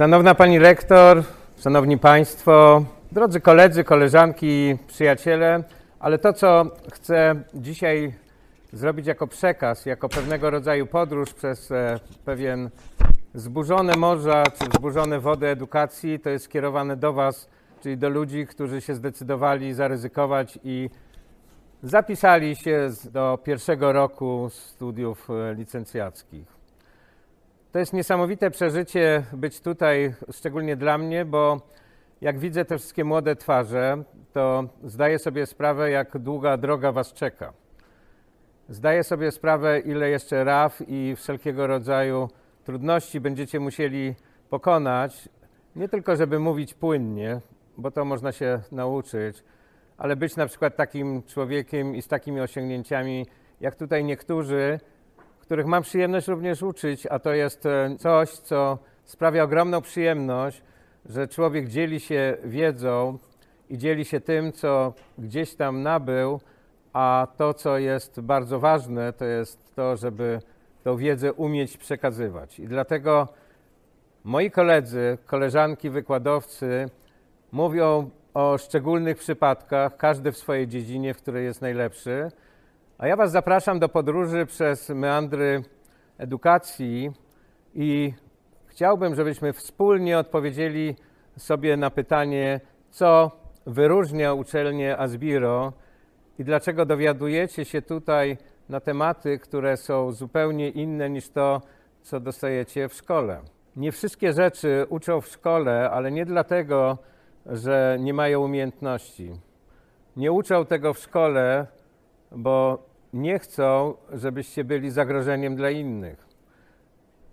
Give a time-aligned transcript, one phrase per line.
[0.00, 1.22] Szanowna Pani Rektor,
[1.58, 5.64] Szanowni Państwo, drodzy koledzy, koleżanki, przyjaciele,
[5.98, 8.14] ale to, co chcę dzisiaj
[8.72, 12.70] zrobić jako przekaz, jako pewnego rodzaju podróż przez e, pewien
[13.34, 17.48] zburzone morza czy zburzone wody edukacji, to jest skierowane do Was,
[17.82, 20.90] czyli do ludzi, którzy się zdecydowali zaryzykować i
[21.82, 26.59] zapisali się do pierwszego roku studiów e, licencjackich.
[27.72, 31.60] To jest niesamowite przeżycie być tutaj, szczególnie dla mnie, bo
[32.20, 37.52] jak widzę te wszystkie młode twarze, to zdaję sobie sprawę, jak długa droga Was czeka.
[38.68, 42.28] Zdaję sobie sprawę, ile jeszcze raf i wszelkiego rodzaju
[42.64, 44.14] trudności będziecie musieli
[44.48, 45.28] pokonać,
[45.76, 47.40] nie tylko żeby mówić płynnie,
[47.78, 49.44] bo to można się nauczyć,
[49.98, 53.26] ale być na przykład takim człowiekiem i z takimi osiągnięciami,
[53.60, 54.80] jak tutaj niektórzy,
[55.50, 60.62] których mam przyjemność również uczyć, a to jest e, coś, co sprawia ogromną przyjemność,
[61.06, 63.18] że człowiek dzieli się wiedzą
[63.70, 66.40] i dzieli się tym, co gdzieś tam nabył,
[66.92, 70.40] a to, co jest bardzo ważne, to jest to, żeby
[70.84, 72.58] tą wiedzę umieć przekazywać.
[72.58, 73.28] I dlatego
[74.24, 76.90] moi koledzy, koleżanki, wykładowcy
[77.52, 82.30] mówią o szczególnych przypadkach, każdy w swojej dziedzinie, w której jest najlepszy.
[83.00, 85.62] A ja Was zapraszam do podróży przez meandry
[86.18, 87.10] edukacji
[87.74, 88.12] i
[88.66, 90.96] chciałbym, żebyśmy wspólnie odpowiedzieli
[91.36, 93.30] sobie na pytanie, co
[93.66, 95.72] wyróżnia uczelnię Asbiro
[96.38, 101.60] i dlaczego dowiadujecie się tutaj na tematy, które są zupełnie inne niż to,
[102.02, 103.40] co dostajecie w szkole.
[103.76, 106.98] Nie wszystkie rzeczy uczą w szkole, ale nie dlatego,
[107.46, 109.32] że nie mają umiejętności.
[110.16, 111.66] Nie uczą tego w szkole,
[112.30, 116.26] bo nie chcą, żebyście byli zagrożeniem dla innych.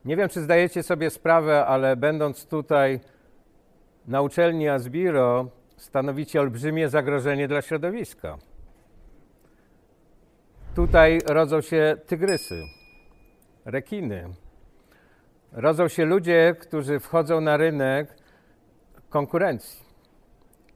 [0.05, 2.99] Nie wiem, czy zdajecie sobie sprawę, ale będąc tutaj
[4.07, 8.37] na uczelni Asbiro, stanowicie olbrzymie zagrożenie dla środowiska.
[10.75, 12.63] Tutaj rodzą się tygrysy,
[13.65, 14.27] rekiny.
[15.51, 18.15] Rodzą się ludzie, którzy wchodzą na rynek
[19.09, 19.85] konkurencji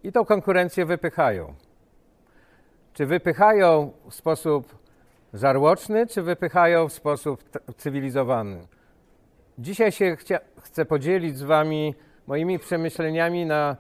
[0.04, 1.54] i tą konkurencję wypychają.
[2.94, 4.81] Czy wypychają w sposób
[5.34, 7.44] żarłoczny, czy wypychają w sposób
[7.78, 8.68] cywilizowany?
[9.60, 11.96] Dzisiaj się chcia, chcę podzielić z Wami
[12.28, 13.76] moimi przemyśleniami na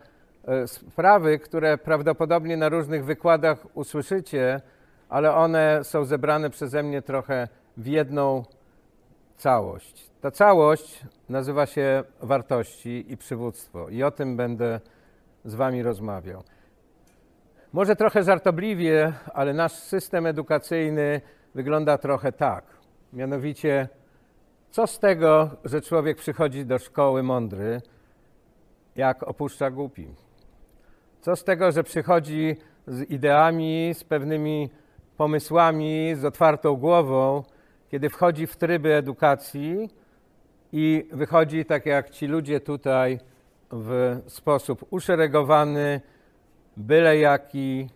[0.47, 4.61] e, sprawy, które prawdopodobnie na różnych wykładach usłyszycie,
[5.09, 7.47] ale one są zebrane przeze mnie trochę
[7.77, 8.43] w jedną
[9.37, 10.11] całość.
[10.21, 14.79] Ta całość nazywa się wartości i przywództwo, i o tym będę
[15.45, 16.43] z Wami rozmawiał.
[17.73, 21.21] Może trochę żartobliwie, ale nasz system edukacyjny
[21.55, 22.63] wygląda trochę tak.
[23.13, 23.89] Mianowicie,
[24.71, 27.81] co z tego, że człowiek przychodzi do szkoły mądry,
[28.95, 30.07] jak opuszcza głupi?
[31.21, 32.55] Co z tego, że przychodzi
[32.87, 34.69] z ideami, z pewnymi
[35.17, 37.43] pomysłami, z otwartą głową,
[37.91, 39.89] kiedy wchodzi w tryby edukacji
[40.71, 43.19] i wychodzi tak jak ci ludzie tutaj
[43.71, 46.01] w sposób uszeregowany,
[46.77, 47.89] byle jaki,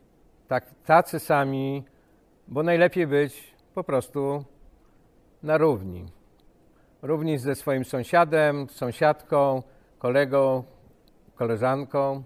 [0.48, 1.84] tak, tacy sami,
[2.48, 4.44] bo najlepiej być po prostu
[5.44, 6.06] na równi.
[7.02, 9.64] Równi ze swoim sąsiadem, sąsiadką,
[10.00, 10.64] kolegą,
[11.36, 12.24] koleżanką.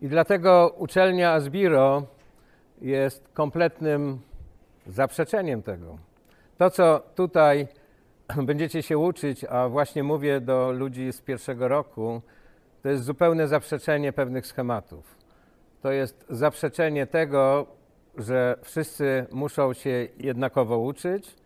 [0.00, 2.02] I dlatego uczelnia Asbiro
[2.80, 4.20] jest kompletnym
[4.86, 5.98] zaprzeczeniem tego.
[6.58, 7.68] To, co tutaj
[8.48, 12.22] będziecie się uczyć, a właśnie mówię do ludzi z pierwszego roku,
[12.82, 15.16] to jest zupełne zaprzeczenie pewnych schematów.
[15.82, 17.66] To jest zaprzeczenie tego,
[18.16, 21.36] że wszyscy muszą się jednakowo uczyć,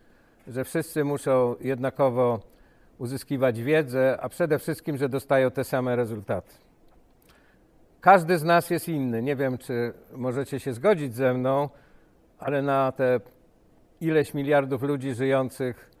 [0.47, 2.39] że wszyscy muszą jednakowo
[2.97, 6.53] uzyskiwać wiedzę, a przede wszystkim, że dostają te same rezultaty.
[8.01, 9.21] Każdy z nas jest inny.
[9.21, 11.69] Nie wiem, czy możecie się zgodzić ze mną,
[12.39, 13.19] ale na te
[14.01, 15.91] ileś miliardów ludzi żyjących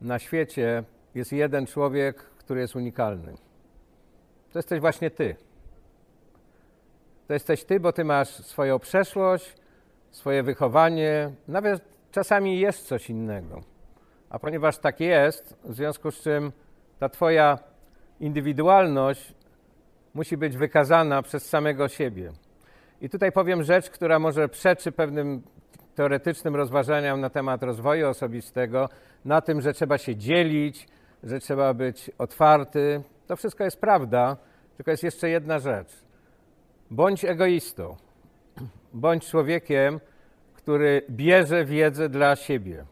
[0.00, 0.84] na świecie
[1.14, 3.34] jest jeden człowiek, który jest unikalny.
[4.52, 5.36] To jesteś właśnie ty.
[7.26, 9.54] To jesteś ty, bo ty masz swoją przeszłość,
[10.12, 13.60] swoje wychowanie, nawet czasami jest coś innego.
[14.30, 16.52] A ponieważ tak jest, w związku z czym
[16.98, 17.58] ta twoja
[18.20, 19.34] indywidualność
[20.14, 22.32] musi być wykazana przez samego siebie.
[23.00, 25.42] I tutaj powiem rzecz, która może przeczy pewnym
[25.94, 28.88] teoretycznym rozważaniom na temat rozwoju osobistego,
[29.24, 30.88] na tym, że trzeba się dzielić,
[31.22, 33.02] że trzeba być otwarty.
[33.26, 34.36] To wszystko jest prawda,
[34.76, 36.04] tylko jest jeszcze jedna rzecz.
[36.90, 37.96] Bądź egoistą,
[38.92, 40.00] bądź człowiekiem,
[40.54, 42.84] który bierze wiedzę dla siebie.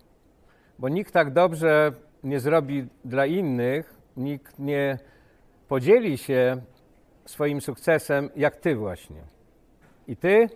[0.78, 1.92] Bo nikt tak dobrze
[2.24, 4.98] nie zrobi dla innych, nikt nie
[5.68, 6.62] podzieli się
[7.24, 9.22] swoim sukcesem jak ty właśnie.
[10.08, 10.48] I ty,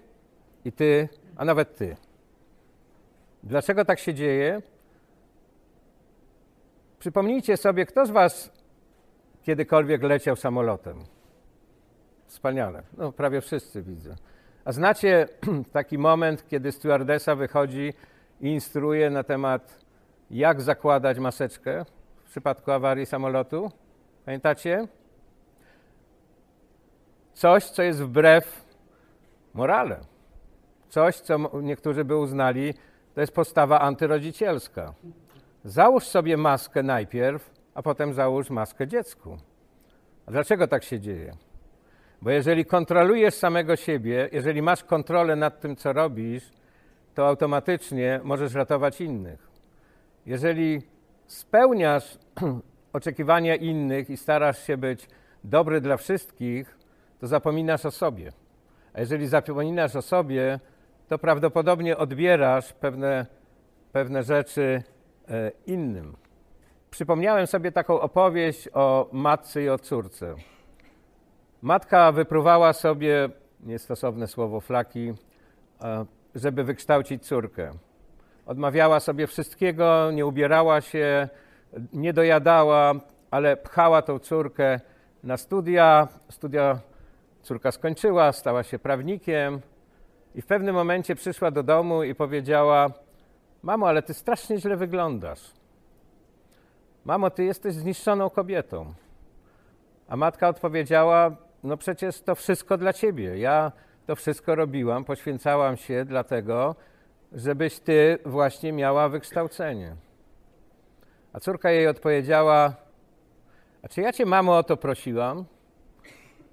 [0.65, 1.97] i ty, a nawet ty.
[3.43, 4.63] Dlaczego tak się dzieje?
[6.99, 8.53] Przypomnijcie sobie, kto z Was
[9.43, 11.05] kiedykolwiek leciał samolotem?
[12.27, 12.83] Wspaniale.
[12.97, 14.15] No, prawie wszyscy widzę.
[14.65, 15.29] A znacie
[15.73, 17.95] taki moment, kiedy stewardesa wychodzi
[18.41, 19.85] i instruuje na temat,
[20.31, 21.85] jak zakładać maseczkę
[22.25, 23.71] w przypadku awarii samolotu?
[24.25, 24.89] Pamiętacie?
[27.33, 28.65] Coś, co jest wbrew
[29.55, 30.01] morale.
[30.89, 32.75] Coś, co niektórzy by uznali,
[33.15, 34.95] to jest postawa antyrodzicielska.
[35.65, 39.37] Załóż sobie maskę najpierw, a potem załóż maskę dziecku.
[40.27, 41.37] A dlaczego tak się dzieje?
[42.23, 46.51] Bo jeżeli kontrolujesz samego siebie, jeżeli masz kontrolę nad tym, co robisz,
[47.15, 49.49] to automatycznie możesz ratować innych.
[50.27, 50.83] Jeżeli
[51.27, 52.19] spełniasz
[52.93, 55.09] oczekiwania innych i starasz się być
[55.45, 56.79] dobry dla wszystkich,
[57.21, 58.33] to zapominasz o sobie.
[58.95, 60.61] A jeżeli zapominasz o sobie,
[61.09, 63.27] to prawdopodobnie odbierasz pewne,
[63.93, 64.83] pewne rzeczy
[65.29, 66.17] e, innym.
[66.91, 70.35] Przypomniałem sobie taką opowieść o matce i o córce.
[71.65, 73.29] Matka wypruwała sobie,
[73.61, 75.13] niestosowne słowo, flaki,
[75.83, 77.73] e, żeby wykształcić córkę.
[78.47, 81.29] Odmawiała sobie wszystkiego, nie ubierała się,
[81.93, 82.95] nie dojadała,
[83.31, 84.81] ale pchała tą córkę
[85.23, 86.09] na studia.
[86.29, 86.79] Studia
[87.43, 89.61] córka skończyła, stała się prawnikiem
[90.35, 92.91] i w pewnym momencie przyszła do domu i powiedziała:
[93.63, 95.51] Mamo, ale ty strasznie źle wyglądasz.
[97.05, 98.95] Mamo, ty jesteś zniszczoną kobietą.
[100.09, 103.39] A matka odpowiedziała: No przecież to wszystko dla ciebie.
[103.39, 103.73] Ja
[104.07, 106.77] to wszystko robiłam, poświęcałam się dlatego,
[107.33, 109.97] żebyś ty właśnie miała wykształcenie.
[111.33, 112.75] A córka jej odpowiedziała:
[113.83, 115.45] A czy ja cię, mamo, o to prosiłam?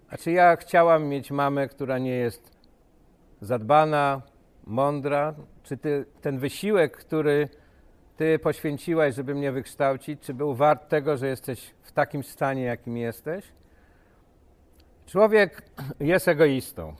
[0.09, 2.51] A czy ja chciałam mieć mamę, która nie jest
[3.41, 4.21] zadbana,
[4.67, 5.35] mądra?
[5.63, 7.49] Czy ty, ten wysiłek, który
[8.17, 12.97] ty poświęciłaś, żeby mnie wykształcić, czy był wart tego, że jesteś w takim stanie, jakim
[12.97, 13.45] jesteś?
[15.11, 15.61] Człowiek
[15.99, 16.93] jest egoistą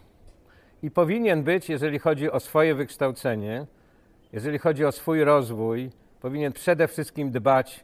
[0.84, 3.66] i powinien być, jeżeli chodzi o swoje wykształcenie,
[4.34, 5.92] jeżeli chodzi o swój rozwój,
[6.22, 7.84] powinien przede wszystkim dbać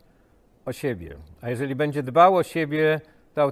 [0.65, 1.15] o siebie.
[1.41, 3.01] A jeżeli będzie dbał o siebie,
[3.33, 3.51] to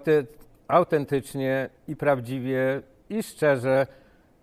[0.67, 3.87] autentycznie i prawdziwie i szczerze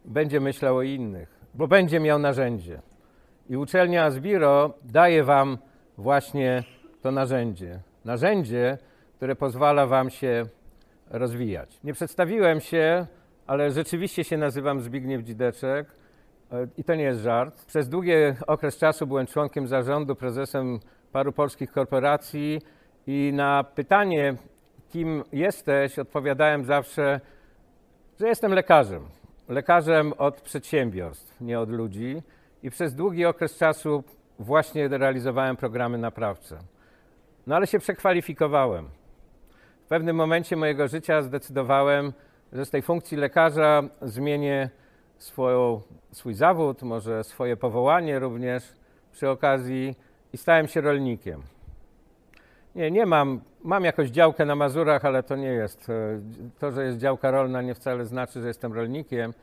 [0.05, 2.81] będzie myślał o innych, bo będzie miał narzędzie.
[3.50, 5.58] I uczelnia Asbiro daje Wam
[5.99, 6.64] właśnie
[7.02, 7.81] to narzędzie.
[8.05, 8.79] Narzędzie,
[9.17, 10.46] które pozwala Wam się
[11.12, 11.80] rozwijać.
[11.84, 13.06] Nie przedstawiłem się,
[13.46, 15.86] ale rzeczywiście się nazywam Zbigniew Dzideczek
[16.52, 17.64] e, i to nie jest żart.
[17.64, 18.12] Przez długi
[18.46, 20.80] okres czasu byłem członkiem zarządu, prezesem
[21.12, 22.60] paru polskich korporacji
[23.06, 24.34] i na pytanie,
[24.88, 27.20] kim jesteś, odpowiadałem zawsze,
[28.20, 29.04] że jestem lekarzem.
[29.48, 32.22] Lekarzem od przedsiębiorstw, nie od ludzi.
[32.62, 34.04] I przez długi okres czasu
[34.38, 36.58] właśnie realizowałem programy naprawcze.
[37.46, 38.88] No ale się przekwalifikowałem.
[39.92, 42.12] Pewnym momencie mojego życia zdecydowałem,
[42.52, 44.70] że z tej funkcji lekarza zmienię
[45.18, 45.80] swoją,
[46.12, 48.62] swój zawód, może swoje powołanie również
[49.12, 49.96] przy okazji
[50.32, 51.42] i stałem się rolnikiem.
[52.74, 53.40] Nie, nie mam.
[53.64, 55.90] Mam jakąś działkę na Mazurach, ale to nie jest.
[55.90, 56.20] E,
[56.58, 59.34] to, że jest działka rolna, nie wcale znaczy, że jestem rolnikiem.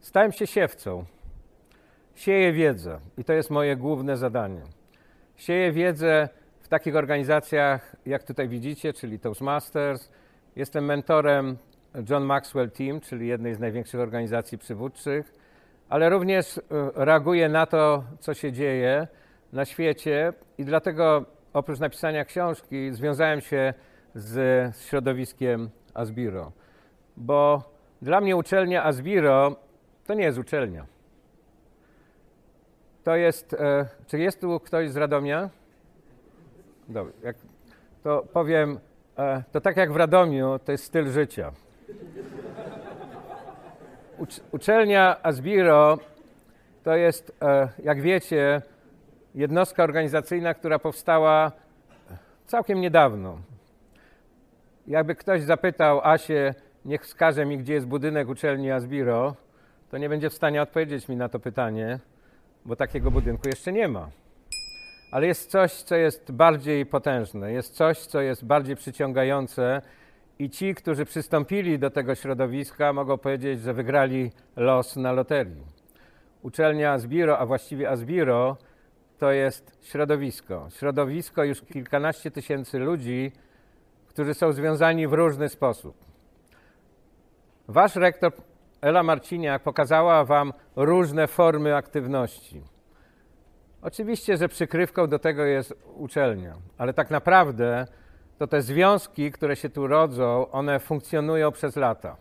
[0.00, 1.04] Stałem się siewcą.
[2.14, 4.62] Sieję wiedzę i to jest moje główne zadanie.
[5.36, 6.28] Sieję wiedzę
[6.66, 10.10] w takich organizacjach, jak tutaj widzicie, czyli Toastmasters.
[10.56, 11.56] Jestem mentorem
[12.10, 15.34] John Maxwell Team, czyli jednej z największych organizacji przywódczych,
[15.88, 16.60] ale również e,
[16.94, 19.08] reaguję na to, co się dzieje
[19.52, 23.74] na świecie i dlatego oprócz napisania książki związałem się
[24.14, 26.52] z środowiskiem Asbiro,
[27.16, 27.62] bo
[28.02, 29.56] dla mnie uczelnia Asbiro
[30.06, 30.86] to nie jest uczelnia.
[33.04, 35.50] To jest, e, czy jest tu ktoś z Radomia?
[36.88, 37.36] Dobrze, jak,
[38.02, 38.78] to powiem,
[39.18, 41.52] e, to tak jak w Radomiu, to jest styl życia.
[44.18, 45.98] Ucz, uczelnia Asbiro
[46.84, 48.62] to jest, e, jak wiecie,
[49.34, 51.52] jednostka organizacyjna, która powstała
[52.46, 53.38] całkiem niedawno.
[54.86, 59.34] Jakby ktoś zapytał Asię, niech wskaże mi, gdzie jest budynek uczelni Asbiro,
[59.90, 61.98] to nie będzie w stanie odpowiedzieć mi na to pytanie,
[62.64, 64.08] bo takiego budynku jeszcze nie ma.
[65.10, 69.82] Ale jest coś, co jest bardziej potężne, jest coś, co jest bardziej przyciągające
[70.38, 75.66] i ci, którzy przystąpili do tego środowiska, mogą powiedzieć, że wygrali los na loterii.
[76.42, 78.56] Uczelnia Asbiro, a właściwie Asbiro,
[79.18, 80.68] to jest środowisko.
[80.70, 83.32] Środowisko już kilkanaście tysięcy ludzi,
[84.08, 85.96] którzy są związani w różny sposób.
[87.68, 88.32] Wasz rektor
[88.80, 92.75] Ela Marciniak pokazała Wam różne formy aktywności.
[93.82, 97.86] Oczywiście, że przykrywką do tego jest uczelnia, ale tak naprawdę
[98.38, 102.16] to te związki, które się tu rodzą, one funkcjonują przez lata.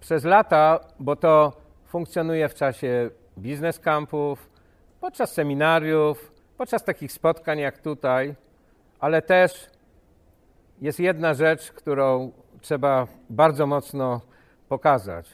[0.00, 1.52] Przez lata, bo to
[1.86, 4.50] funkcjonuje w czasie biznes campów,
[5.00, 8.34] podczas seminariów, podczas takich spotkań jak tutaj,
[9.00, 9.70] ale też
[10.80, 14.20] jest jedna rzecz, którą trzeba bardzo mocno
[14.68, 15.30] pokazać.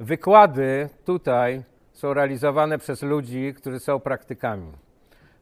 [0.00, 1.62] Wykłady tutaj
[1.94, 4.72] są realizowane przez ludzi, którzy są praktykami,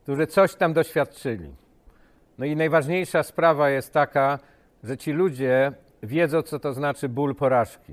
[0.02, 1.54] którzy coś tam doświadczyli.
[2.38, 4.38] No i najważniejsza sprawa jest taka,
[4.85, 7.92] że ci ludzie wiedzą, co to znaczy ból porażki.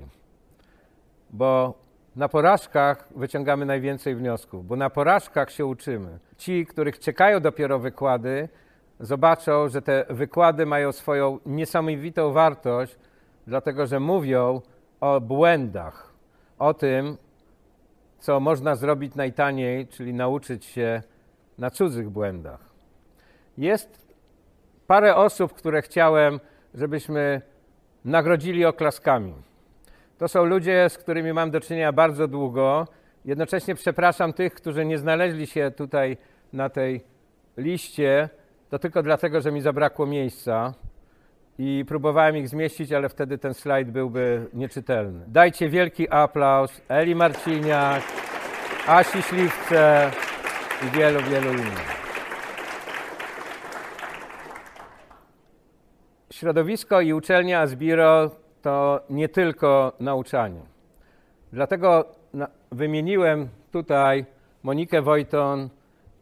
[1.30, 1.74] Bo
[2.16, 6.18] na porażkach wyciągamy najwięcej wniosków, bo na porażkach się uczymy.
[6.36, 8.48] Ci, których czekają dopiero wykłady,
[9.00, 12.98] zobaczą, że te wykłady mają swoją niesamowitą wartość,
[13.46, 14.60] dlatego że mówią
[15.00, 16.12] o błędach,
[16.58, 17.16] o tym,
[18.20, 21.02] co można zrobić najtaniej, czyli nauczyć się
[21.58, 22.60] na cudzych błędach.
[23.58, 24.14] Jest
[24.86, 26.40] parę osób, które chciałem,
[26.74, 27.42] żebyśmy
[28.04, 29.34] nagrodzili oklaskami.
[30.18, 32.86] To są ludzie, z którymi mam do czynienia bardzo długo.
[33.24, 36.16] Jednocześnie przepraszam tych, którzy nie znaleźli się tutaj
[36.52, 37.04] na tej
[37.56, 38.28] liście,
[38.70, 40.74] to tylko dlatego, że mi zabrakło miejsca
[41.62, 45.24] i próbowałem ich zmieścić, ale wtedy ten slajd byłby nieczytelny.
[45.28, 48.02] Dajcie wielki aplauz Eli Marciniak,
[48.86, 50.10] Asi Śliwce
[50.86, 52.00] i wielu, wielu innych.
[56.32, 58.30] Środowisko i uczelnia Asbiro
[58.62, 60.62] to nie tylko nauczanie.
[61.52, 62.04] Dlatego
[62.72, 64.24] wymieniłem tutaj
[64.62, 65.68] Monikę Wojton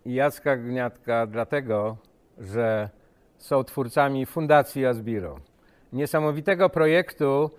[0.04, 1.96] i Jacka Gniatka, dlatego
[2.38, 2.97] że
[3.38, 5.40] są twórcami Fundacji Asbiro.
[5.92, 7.50] Niesamowitego projektu,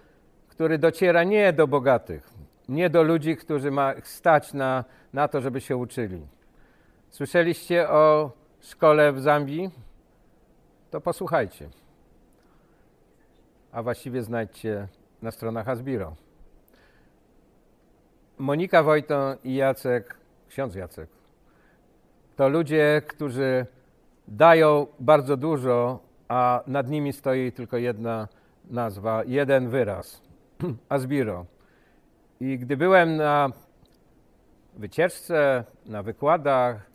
[0.47, 2.29] który dociera nie do bogatych,
[2.69, 6.27] nie do ludzi, którzy ma stać na, na to, żeby się uczyli.
[7.09, 8.31] Słyszeliście o
[8.61, 9.69] szkole w Zambii?
[10.91, 11.69] To posłuchajcie.
[13.71, 14.87] A właściwie znajdźcie
[15.21, 16.15] na stronach Asbiro.
[18.37, 20.17] Monika Wojton i Jacek,
[20.49, 21.09] ksiądz Jacek,
[22.35, 23.65] to ludzie, którzy
[24.29, 28.27] dają bardzo dużo, a nad nimi stoi tylko jedna
[28.69, 30.21] nazwa, jeden wyraz
[30.89, 31.45] Asbiro.
[32.39, 33.49] I gdy byłem na
[34.75, 36.89] wycieczce, na wykładach,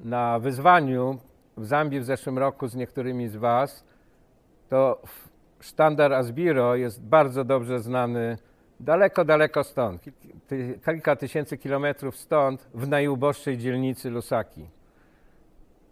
[0.00, 1.18] na wyzwaniu
[1.56, 3.84] w Zambii w zeszłym roku z niektórymi z Was,
[4.68, 5.02] to
[5.60, 8.38] sztandar Asbiro jest bardzo dobrze znany
[8.80, 10.04] daleko, daleko stąd,
[10.84, 14.77] kilka tysięcy kilometrów stąd, w najuboższej dzielnicy Lusaki.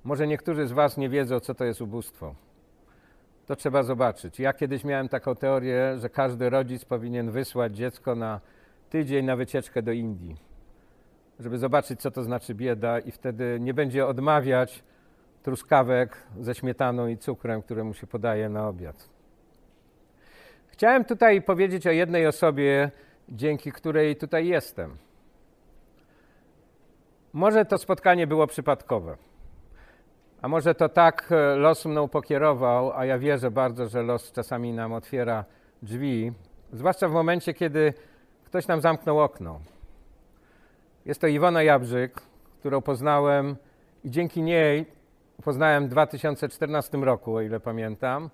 [0.06, 2.34] Może niektórzy z Was nie wiedzą, co to jest ubóstwo.
[3.46, 4.38] To trzeba zobaczyć.
[4.38, 8.40] Ja kiedyś miałem taką teorię, że każdy rodzic powinien wysłać dziecko na
[8.90, 10.36] tydzień na wycieczkę do Indii,
[11.40, 14.84] żeby zobaczyć, co to znaczy bieda, i wtedy nie będzie odmawiać
[15.42, 19.08] truskawek ze śmietaną i cukrem, które mu się podaje na obiad.
[20.68, 22.90] Chciałem tutaj powiedzieć o jednej osobie,
[23.28, 24.96] dzięki której tutaj jestem.
[27.32, 29.16] Może to spotkanie było przypadkowe.
[30.42, 34.72] A może to tak e, los mną pokierował, a ja wierzę bardzo, że los czasami
[34.72, 35.44] nam otwiera
[35.82, 36.32] drzwi,
[36.72, 37.94] zwłaszcza w momencie, kiedy
[38.44, 39.60] ktoś nam zamknął okno.
[41.04, 42.20] Jest to Iwona Jabrzyk,
[42.60, 43.56] którą poznałem
[44.04, 44.86] i dzięki niej
[45.44, 48.30] poznałem w 2014 roku, o ile pamiętam.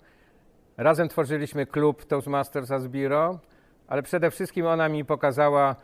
[0.76, 3.38] Razem tworzyliśmy klub Toastmasters Asbiro,
[3.88, 5.76] ale przede wszystkim ona mi pokazała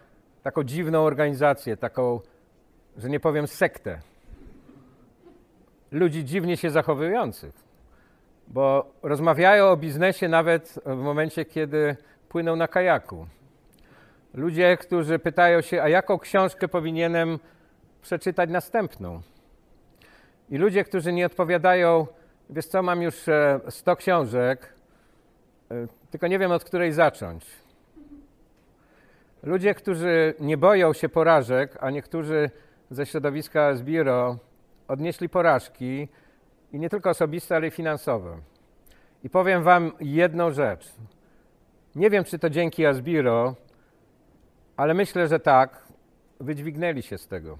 [0.42, 2.20] taką dziwną organizację, taką,
[2.96, 4.00] że nie powiem sektę,
[5.90, 7.54] ludzi dziwnie się zachowujących,
[8.48, 11.96] bo rozmawiają o biznesie nawet w momencie, kiedy
[12.28, 13.26] płyną na kajaku.
[14.34, 17.38] Ludzie, którzy pytają się, a jaką książkę powinienem
[18.02, 19.20] przeczytać następną?
[20.50, 22.06] I ludzie, którzy nie odpowiadają,
[22.50, 23.14] wiesz co, mam już
[23.68, 24.72] 100 e, książek,
[25.70, 25.74] e,
[26.10, 27.46] tylko nie wiem od której zacząć.
[29.42, 32.50] Ludzie, którzy nie boją się porażek, a niektórzy
[32.90, 34.38] ze środowiska Zbiro
[34.88, 36.08] odnieśli porażki
[36.72, 38.38] i nie tylko osobiste, ale i finansowe.
[39.24, 40.94] I powiem Wam jedną rzecz.
[41.94, 43.54] Nie wiem, czy to dzięki Asbiro,
[44.76, 45.82] ale myślę, że tak,
[46.40, 47.58] wydźwignęli się z tego.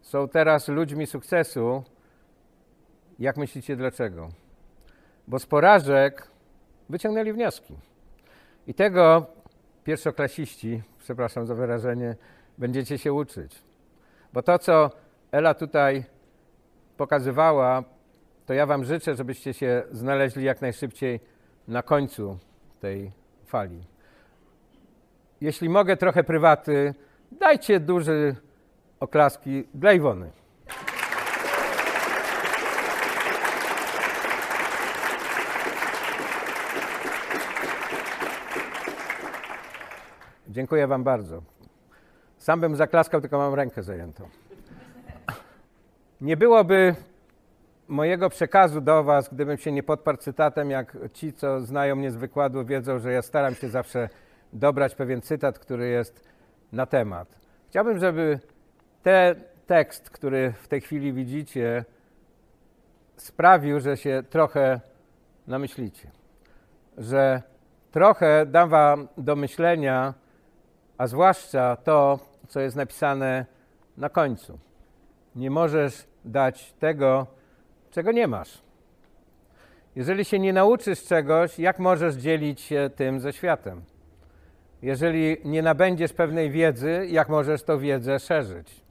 [0.00, 1.84] Są teraz ludźmi sukcesu.
[3.18, 4.28] Jak myślicie dlaczego?
[5.28, 6.28] Bo z porażek
[6.88, 7.74] wyciągnęli wnioski.
[8.66, 9.26] I tego
[9.84, 12.16] pierwszoklasiści, przepraszam za wyrażenie,
[12.58, 13.62] będziecie się uczyć.
[14.32, 14.90] Bo to, co
[15.32, 16.04] Ela tutaj
[16.96, 17.84] pokazywała,
[18.46, 21.20] to ja Wam życzę, żebyście się znaleźli jak najszybciej
[21.68, 22.38] na końcu
[22.80, 23.12] tej
[23.46, 23.84] fali.
[25.40, 26.94] Jeśli mogę trochę prywaty,
[27.32, 28.36] dajcie duży
[29.00, 30.30] oklaski dla Iwony.
[40.48, 41.42] Dziękuję Wam bardzo.
[42.38, 44.28] Sam bym zaklaskał, tylko mam rękę zajętą.
[46.20, 46.94] Nie byłoby
[47.88, 52.16] mojego przekazu do Was, gdybym się nie podparł cytatem, jak ci, co znają mnie z
[52.16, 54.08] wykładu, wiedzą, że ja staram się zawsze
[54.52, 56.28] dobrać pewien cytat, który jest
[56.72, 57.38] na temat.
[57.68, 58.38] Chciałbym, żeby
[59.02, 61.84] ten tekst, który w tej chwili widzicie,
[63.16, 64.80] sprawił, że się trochę
[65.46, 66.10] namyślicie,
[66.98, 67.42] że
[67.90, 70.14] trochę dam Wam do myślenia,
[70.98, 72.18] a zwłaszcza to,
[72.48, 73.46] co jest napisane
[73.96, 74.58] na końcu.
[75.36, 77.26] Nie możesz dać tego,
[77.90, 78.62] czego nie masz.
[79.96, 83.82] Jeżeli się nie nauczysz czegoś, jak możesz dzielić się tym ze światem?
[84.82, 88.84] Jeżeli nie nabędziesz pewnej wiedzy, jak możesz tą wiedzę szerzyć?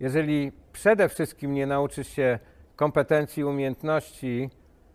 [0.00, 2.38] Jeżeli przede wszystkim nie nauczysz się
[2.76, 4.50] kompetencji, umiejętności,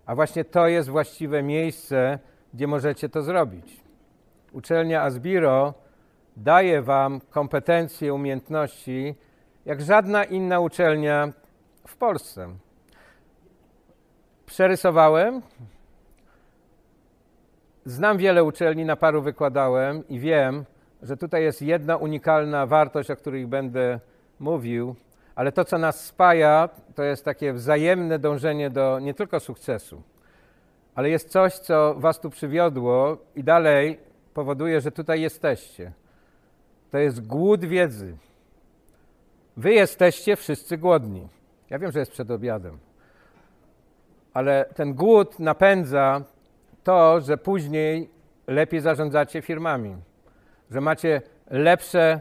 [0.06, 2.20] a właśnie to jest właściwe miejsce,
[2.54, 3.84] gdzie możecie to zrobić.
[4.54, 5.74] Uczelnia Asbiro
[6.38, 9.16] daje Wam kompetencje, umiejętności,
[9.66, 11.34] jak żadna inna uczelnia
[11.88, 12.50] w Polsce.
[14.46, 15.42] Przerysowałem.
[17.86, 20.66] Znam wiele uczelni, na paru wykładałem i wiem,
[21.02, 24.00] że tutaj jest jedna unikalna wartość, o której będę
[24.40, 24.96] mówił,
[25.36, 30.02] ale to, co nas spaja, to jest takie wzajemne dążenie do nie tylko sukcesu,
[30.96, 34.00] ale jest coś, co Was tu przywiodło i dalej
[34.34, 35.92] powoduje, że tutaj jesteście.
[36.92, 38.18] To jest głód wiedzy.
[39.58, 41.28] Wy jesteście wszyscy głodni.
[41.70, 42.80] Ja wiem, że jest przed obiadem,
[44.34, 46.22] ale ten głód napędza
[46.84, 48.10] to, że później
[48.48, 49.96] lepiej zarządzacie firmami,
[50.72, 52.20] że macie lepsze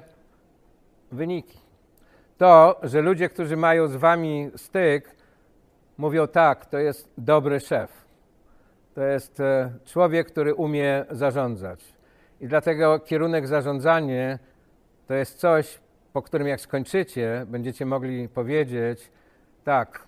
[1.13, 1.59] wyniki.
[2.39, 5.17] To, że ludzie, którzy mają z wami styk,
[5.99, 8.05] mówią tak, to jest dobry szef.
[8.95, 11.95] To jest e, człowiek, który umie zarządzać.
[12.41, 14.39] I dlatego kierunek zarządzanie
[15.07, 15.81] to jest coś,
[16.15, 19.11] po którym jak skończycie, będziecie mogli powiedzieć:
[19.65, 20.07] Tak,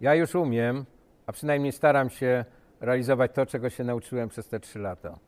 [0.00, 0.84] ja już umiem,
[1.26, 2.44] a przynajmniej staram się
[2.80, 5.18] realizować to, czego się nauczyłem przez te trzy lata.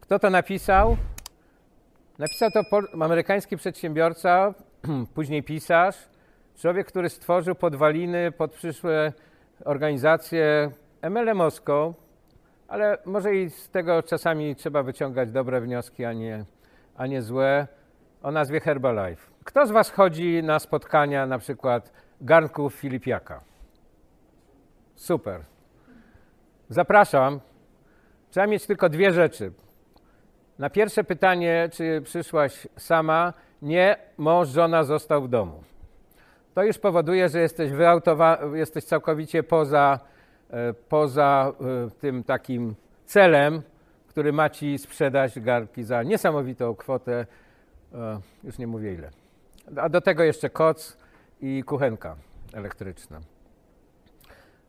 [0.00, 0.96] Kto to napisał?
[2.18, 2.62] Napisał to
[3.04, 4.54] amerykański przedsiębiorca,
[5.14, 6.08] później pisarz,
[6.56, 9.12] człowiek, który stworzył podwaliny pod przyszłe
[9.64, 10.70] organizacje
[11.02, 11.94] MLM-owską,
[12.68, 16.44] ale może i z tego czasami trzeba wyciągać dobre wnioski, a nie,
[16.96, 17.66] a nie złe,
[18.22, 19.30] o nazwie Herbalife.
[19.44, 23.40] Kto z Was chodzi na spotkania na przykład garnków Filipiaka?
[24.94, 25.40] Super.
[26.68, 27.40] Zapraszam.
[28.30, 29.52] Trzeba mieć tylko dwie rzeczy.
[30.58, 35.62] Na pierwsze pytanie, czy przyszłaś sama, nie, mąż, żona został w domu.
[36.54, 37.70] To już powoduje, że jesteś,
[38.54, 40.00] jesteś całkowicie poza,
[40.50, 42.74] e, poza e, tym takim
[43.04, 43.62] celem,
[44.08, 47.26] który ma ci sprzedać garki za niesamowitą kwotę,
[48.44, 49.10] już nie mówię ile.
[49.76, 50.96] A do tego jeszcze koc
[51.40, 52.16] i kuchenka
[52.52, 53.20] elektryczna.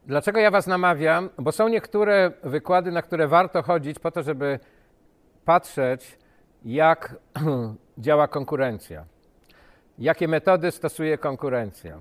[0.05, 1.29] Dlaczego ja Was namawiam?
[1.37, 4.59] Bo są niektóre wykłady, na które warto chodzić po to, żeby
[5.45, 6.17] patrzeć,
[6.65, 7.15] jak
[7.97, 9.05] działa konkurencja,
[9.99, 11.99] jakie metody stosuje konkurencja.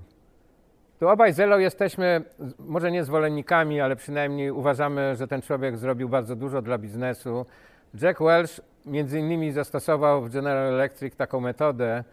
[0.98, 2.22] Tu obaj z jesteśmy,
[2.58, 7.46] może nie zwolennikami, ale przynajmniej uważamy, że ten człowiek zrobił bardzo dużo dla biznesu.
[8.02, 12.04] Jack Welch między innymi zastosował w General Electric taką metodę,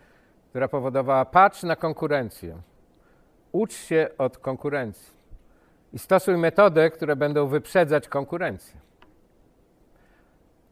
[0.49, 2.57] która powodowała patrz na konkurencję,
[3.51, 5.13] ucz się od konkurencji
[5.93, 8.79] i stosuj metody, które będą wyprzedzać konkurencję.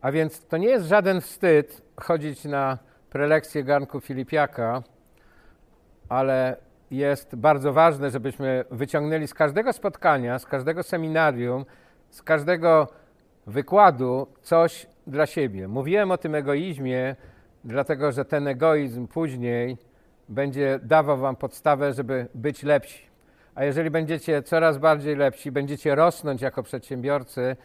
[0.01, 2.77] A więc to nie jest żaden wstyd chodzić na
[3.09, 4.83] prelekcję garnku Filipiaka,
[6.09, 6.57] ale
[6.91, 11.65] jest bardzo ważne, żebyśmy wyciągnęli z każdego spotkania, z każdego seminarium,
[12.09, 12.87] z każdego
[13.47, 15.67] wykładu coś dla siebie.
[15.67, 17.15] Mówiłem o tym egoizmie,
[17.63, 19.77] dlatego że ten egoizm później
[20.29, 23.05] będzie dawał Wam podstawę, żeby być lepsi.
[23.55, 27.55] A jeżeli będziecie coraz bardziej lepsi, będziecie rosnąć jako przedsiębiorcy,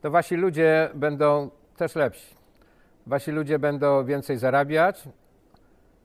[0.00, 2.34] to Wasi ludzie będą też lepsi.
[3.06, 5.08] Wasi ludzie będą więcej zarabiać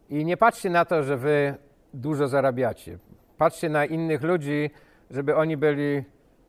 [0.09, 1.55] i nie patrzcie na to, że Wy
[1.93, 2.97] dużo zarabiacie.
[3.37, 4.69] Patrzcie na innych ludzi,
[5.11, 6.03] żeby oni byli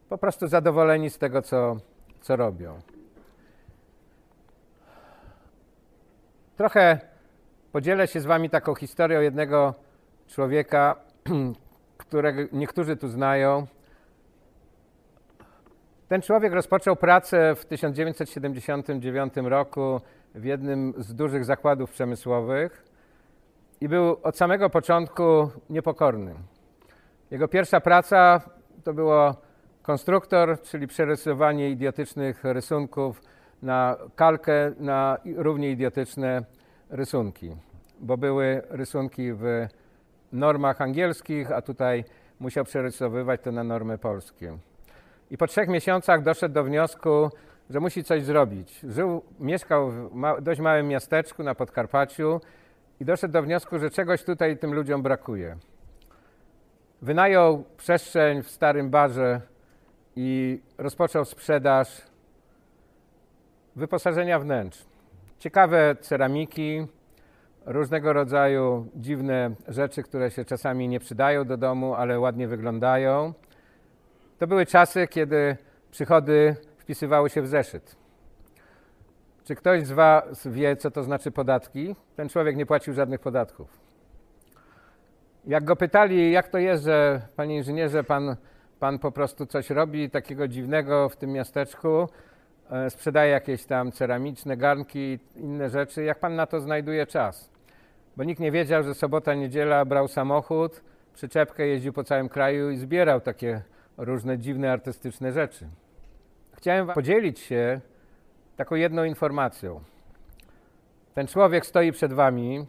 [0.09, 1.77] po prostu zadowoleni z tego, co,
[2.21, 2.79] co robią.
[6.59, 6.99] Trochę
[7.73, 9.75] podzielę się z Wami taką historią jednego
[10.27, 10.97] człowieka,
[11.99, 13.67] którego niektórzy tu znają.
[16.09, 20.01] Ten człowiek rozpoczął pracę w 1979 roku
[20.35, 22.85] w jednym z dużych zakładów przemysłowych
[23.81, 26.35] i był od samego początku niepokorny.
[27.31, 28.41] Jego pierwsza praca
[28.85, 29.35] to było
[29.83, 33.21] konstruktor, czyli przerysowanie idiotycznych rysunków
[33.63, 36.43] na kalkę na równie idiotyczne
[36.91, 37.57] rysunki,
[38.01, 39.67] bo były rysunki w
[40.33, 42.05] normach angielskich, a tutaj
[42.41, 44.59] musiał przerysowywać to na normy polskie.
[45.31, 47.31] I po trzech miesiącach doszedł do wniosku,
[47.71, 48.81] że musi coś zrobić.
[48.89, 52.41] Żył, mieszkał w ma dość małym miasteczku na Podkarpaciu
[53.01, 55.57] i doszedł do wniosku, że czegoś tutaj tym ludziom brakuje.
[57.03, 59.41] Wynajął przestrzeń w starym barze
[60.17, 62.03] i rozpoczął sprzedaż
[63.77, 64.85] wyposażenia wnętrz.
[65.39, 66.87] Ciekawe ceramiki,
[67.67, 73.33] różnego rodzaju dziwne rzeczy, które się czasami nie przydają do domu, ale ładnie wyglądają.
[74.39, 75.57] To były czasy, kiedy
[75.91, 77.97] przychody wpisywały się w zeszyt.
[79.45, 81.97] Czy ktoś z Was wie, co to znaczy podatki?
[82.17, 83.81] Ten człowiek nie płacił żadnych podatków.
[85.47, 88.37] Jak go pytali, jak to jest, że panie inżynierze, pan,
[88.81, 92.09] pan po prostu coś robi takiego dziwnego w tym miasteczku,
[92.89, 97.51] sprzedaje jakieś tam ceramiczne garnki inne rzeczy, jak pan na to znajduje czas?
[98.17, 100.83] Bo nikt nie wiedział, że sobota, niedziela brał samochód,
[101.15, 103.63] przyczepkę, jeździł po całym kraju i zbierał takie
[103.97, 105.69] różne dziwne artystyczne rzeczy.
[106.53, 107.81] Chciałem podzielić się
[108.57, 109.81] taką jedną informacją.
[111.15, 112.67] Ten człowiek stoi przed wami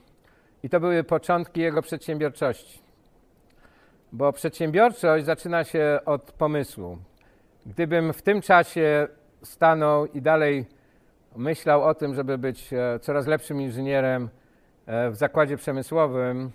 [0.64, 2.80] i to były początki jego przedsiębiorczości.
[4.12, 6.98] Bo przedsiębiorczość zaczyna się od pomysłu.
[7.66, 9.08] Gdybym w tym czasie
[9.44, 10.66] stanął i dalej
[11.36, 14.30] myślał o tym, żeby być e, coraz lepszym inżynierem
[14.86, 16.52] e, w zakładzie przemysłowym,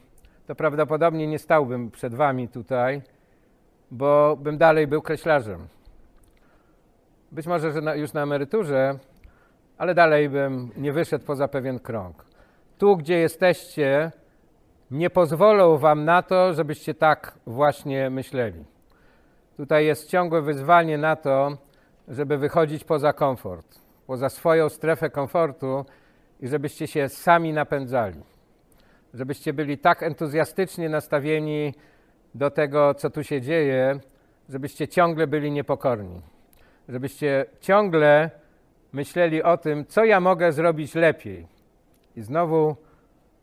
[0.47, 3.03] to prawdopodobnie nie stałbym przed wami tutaj,
[3.91, 5.67] bo bym dalej był kreślarzem.
[7.33, 8.99] Być może, że już na emeryturze,
[9.79, 12.25] ale dalej bym nie wyszedł poza pewien krąg.
[12.79, 14.13] Tu, gdzie jesteście,
[14.91, 18.65] nie pozwolą wam na to, żebyście tak właśnie myśleli.
[19.57, 21.57] Tutaj jest ciągłe wyzwanie na to,
[22.09, 25.85] żeby wychodzić poza komfort, poza swoją strefę komfortu
[26.41, 28.21] i żebyście się sami napędzali.
[29.15, 31.75] Żebyście byli tak entuzjastycznie nastawieni
[32.35, 34.01] do tego, co tu się dzieje,
[34.49, 36.21] żebyście ciągle byli niepokorni.
[36.89, 38.31] Żebyście ciągle
[38.93, 41.47] myśleli o tym, co ja mogę zrobić lepiej.
[42.17, 42.77] I znowu,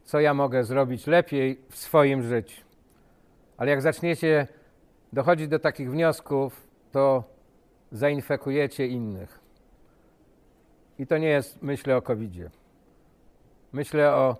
[0.03, 2.61] co ja mogę zrobić lepiej w swoim życiu.
[3.57, 4.47] Ale jak zaczniecie
[5.13, 7.23] dochodzić do takich wniosków, to
[7.91, 9.39] zainfekujecie innych.
[10.99, 12.49] I to nie jest, myślę o covid -zie.
[13.73, 14.35] Myślę o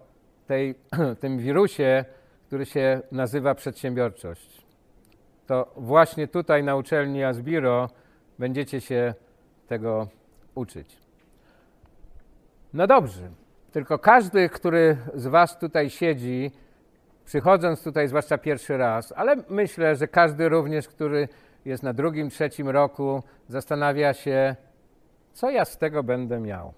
[0.48, 0.76] tej,
[1.22, 2.06] tym wirusie,
[2.48, 4.62] który się nazywa przedsiębiorczość.
[5.48, 7.90] To właśnie tutaj na uczelni Asbiro
[8.40, 9.14] będziecie się
[9.68, 10.08] tego
[10.56, 10.98] uczyć.
[12.74, 13.30] No dobrze,
[13.72, 16.52] tylko każdy, który z Was tutaj siedzi,
[17.26, 21.28] przychodząc tutaj, zwłaszcza pierwszy raz, ale myślę, że każdy również, który
[21.66, 24.56] jest na drugim, trzecim roku, zastanawia się,
[25.34, 26.74] co ja z tego będę miał.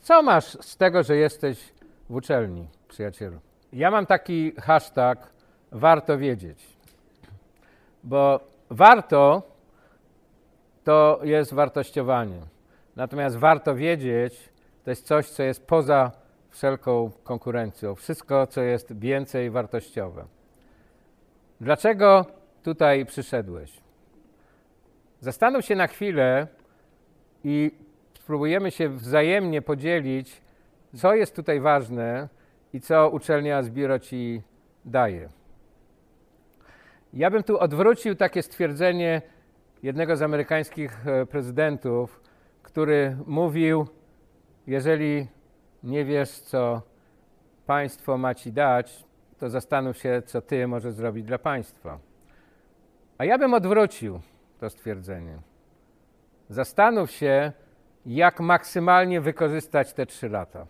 [0.00, 1.72] Co masz z tego, że jesteś
[2.10, 3.40] w uczelni, przyjacielu?
[3.72, 5.32] Ja mam taki hashtag
[5.72, 6.76] warto wiedzieć,
[8.04, 8.40] bo
[8.70, 9.42] warto
[10.84, 12.40] to jest wartościowanie.
[12.96, 14.52] Natomiast warto wiedzieć,
[14.84, 16.12] to jest coś, co jest poza
[16.50, 17.94] wszelką konkurencją.
[17.94, 20.24] Wszystko, co jest więcej wartościowe.
[21.60, 22.26] Dlaczego
[22.68, 23.80] tutaj przyszedłeś?
[25.20, 26.46] Zastanów się na chwilę
[27.44, 27.70] i
[28.14, 30.42] spróbujemy się wzajemnie podzielić,
[30.96, 32.28] co jest tutaj ważne
[32.72, 34.42] i co uczelnia Zbiro ci
[34.84, 35.28] daje.
[37.12, 39.22] Ja bym tu odwrócił takie stwierdzenie
[39.82, 42.20] jednego z amerykańskich e, prezydentów,
[42.62, 43.86] który mówił,
[44.66, 45.26] jeżeli
[45.82, 46.82] nie wiesz, co
[47.66, 49.04] państwo ma ci dać,
[49.38, 52.07] to zastanów się, co ty możesz zrobić dla państwa.
[53.18, 54.20] A ja bym odwrócił
[54.60, 55.38] to stwierdzenie.
[56.48, 57.52] Zastanów się,
[58.06, 60.66] jak maksymalnie wykorzystać te trzy lata.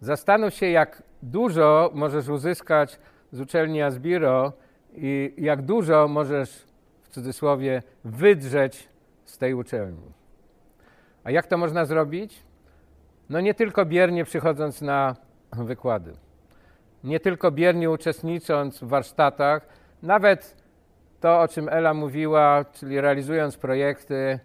[0.00, 2.98] Zastanów się, jak dużo możesz uzyskać
[3.32, 4.52] z uczelni Asbiro
[4.94, 6.66] i jak dużo możesz,
[7.02, 8.88] w cudzysłowie, wydrzeć
[9.24, 10.12] z tej uczelni.
[11.24, 12.42] A jak to można zrobić?
[13.28, 15.16] No nie tylko biernie przychodząc na
[15.52, 16.12] wykłady,
[17.04, 19.66] nie tylko biernie uczestnicząc w warsztatach,
[20.02, 20.59] nawet
[21.20, 24.38] to, o czym Ela mówiła, czyli realizując projekty,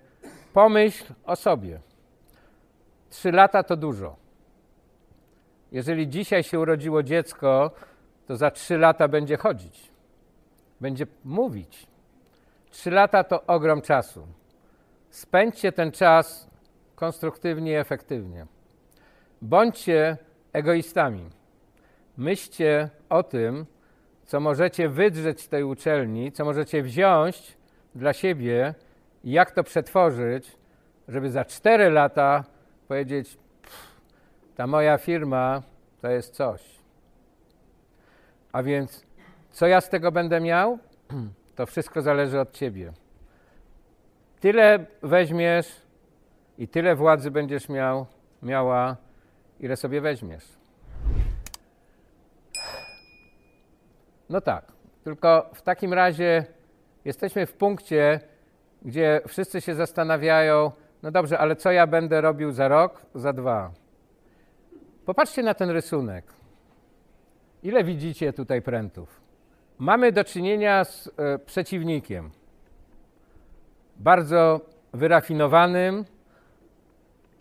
[0.54, 1.80] pomyśl o sobie.
[3.10, 4.16] Trzy lata to dużo.
[5.72, 7.72] Jeżeli dzisiaj się urodziło dziecko,
[8.28, 9.92] to za trzy lata będzie chodzić,
[10.82, 11.88] będzie mówić.
[12.70, 14.28] Trzy lata to ogrom czasu.
[15.10, 16.50] Spędźcie ten czas
[16.96, 18.46] konstruktywnie i efektywnie.
[19.42, 20.18] Bądźcie
[20.54, 21.30] egoistami.
[22.18, 23.66] Myślcie o tym,
[24.26, 27.58] co możecie wydrzeć z tej uczelni, co możecie wziąć
[27.96, 28.74] dla siebie
[29.24, 30.58] i jak to przetworzyć,
[31.08, 32.44] żeby za cztery lata
[32.88, 33.38] powiedzieć:
[34.56, 35.62] Ta moja firma
[36.02, 36.62] to jest coś.
[38.52, 39.06] A więc,
[39.52, 40.80] co ja z tego będę miał?
[41.56, 42.94] To wszystko zależy od ciebie.
[44.40, 45.82] Tyle weźmiesz
[46.58, 48.06] i tyle władzy będziesz miał,
[48.44, 48.98] miała,
[49.60, 50.65] ile sobie weźmiesz.
[54.30, 54.72] No tak,
[55.04, 56.46] tylko w takim razie
[57.06, 58.20] jesteśmy w punkcie,
[58.82, 60.72] gdzie wszyscy się zastanawiają,
[61.04, 63.72] no dobrze, ale co ja będę robił za rok, za dwa?
[65.06, 66.26] Popatrzcie na ten rysunek.
[67.64, 69.22] Ile widzicie tutaj prętów?
[69.78, 72.32] Mamy do czynienia z e, przeciwnikiem.
[73.96, 74.62] Bardzo
[74.94, 76.06] wyrafinowanym,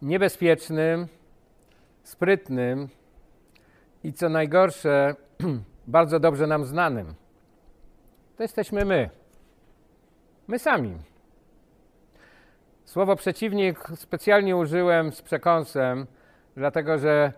[0.02, 1.06] niebezpiecznym,
[2.02, 2.88] sprytnym
[4.04, 5.14] i co najgorsze,
[5.86, 7.14] bardzo dobrze nam znanym.
[8.36, 9.10] To jesteśmy my.
[10.48, 10.98] My sami.
[12.84, 16.06] Słowo przeciwnik specjalnie użyłem z przekąsem,
[16.56, 17.32] dlatego że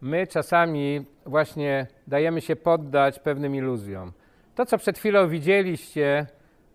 [0.00, 4.12] my czasami właśnie dajemy się poddać pewnym iluzjom.
[4.54, 6.26] To, co przed chwilą widzieliście,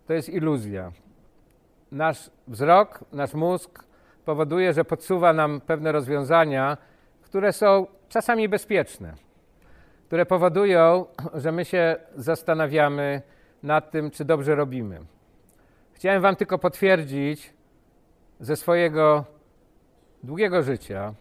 [0.07, 0.91] to jest iluzja.
[1.91, 3.83] Nasz wzrok, nasz mózg
[4.25, 6.77] powoduje, że podsuwa nam pewne rozwiązania,
[7.21, 9.13] które są czasami bezpieczne,
[10.09, 13.21] które powodują, że my się zastanawiamy
[13.63, 14.99] nad tym, czy dobrze robimy.
[15.93, 17.53] Chciałem Wam tylko potwierdzić
[18.39, 19.25] ze swojego
[20.23, 21.13] długiego życia,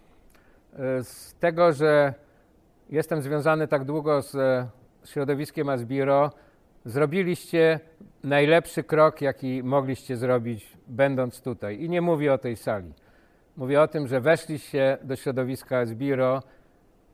[0.79, 2.15] e, z tego, że
[2.91, 4.67] jestem związany tak długo z
[5.05, 6.31] środowiskiem Asbiro,
[6.85, 7.81] zrobiliście
[8.25, 11.83] najlepszy krok, jaki mogliście zrobić, będąc tutaj.
[11.83, 12.93] I nie mówię o tej sali.
[13.57, 16.43] Mówię o tym, że weszliście do środowiska Asbiro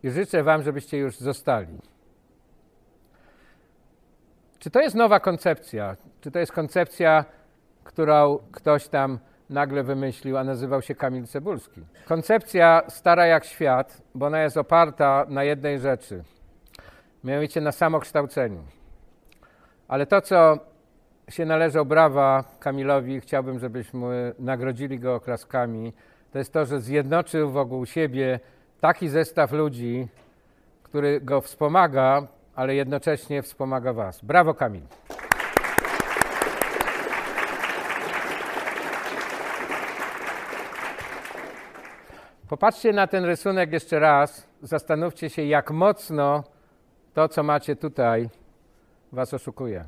[0.04, 1.78] i życzę Wam, żebyście już zostali.
[4.58, 5.96] Czy to jest nowa koncepcja?
[6.20, 7.24] Czy to jest koncepcja,
[7.84, 9.18] którą ktoś tam
[9.50, 11.80] nagle wymyślił, a nazywał się Kamil Cebulski?
[12.06, 16.24] Koncepcja stara jak świat, bo ona jest oparta na jednej rzeczy,
[17.24, 18.64] mianowicie na samokształceniu.
[19.88, 20.58] Ale to, co
[21.28, 25.92] się należą brawa Kamilowi, chciałbym, żebyśmy nagrodzili go oklaskami,
[26.32, 28.40] to jest to, że zjednoczył wokół siebie
[28.84, 30.08] taki zestaw ludzi,
[30.82, 34.24] który go wspomaga, ale jednocześnie wspomaga Was.
[34.24, 34.82] Brawo, Kamil.
[42.48, 44.48] Popatrzcie na ten rysunek jeszcze raz.
[44.62, 46.44] Zastanówcie się, jak mocno
[47.14, 48.28] to, co macie tutaj,
[49.12, 49.84] Was oszukuje.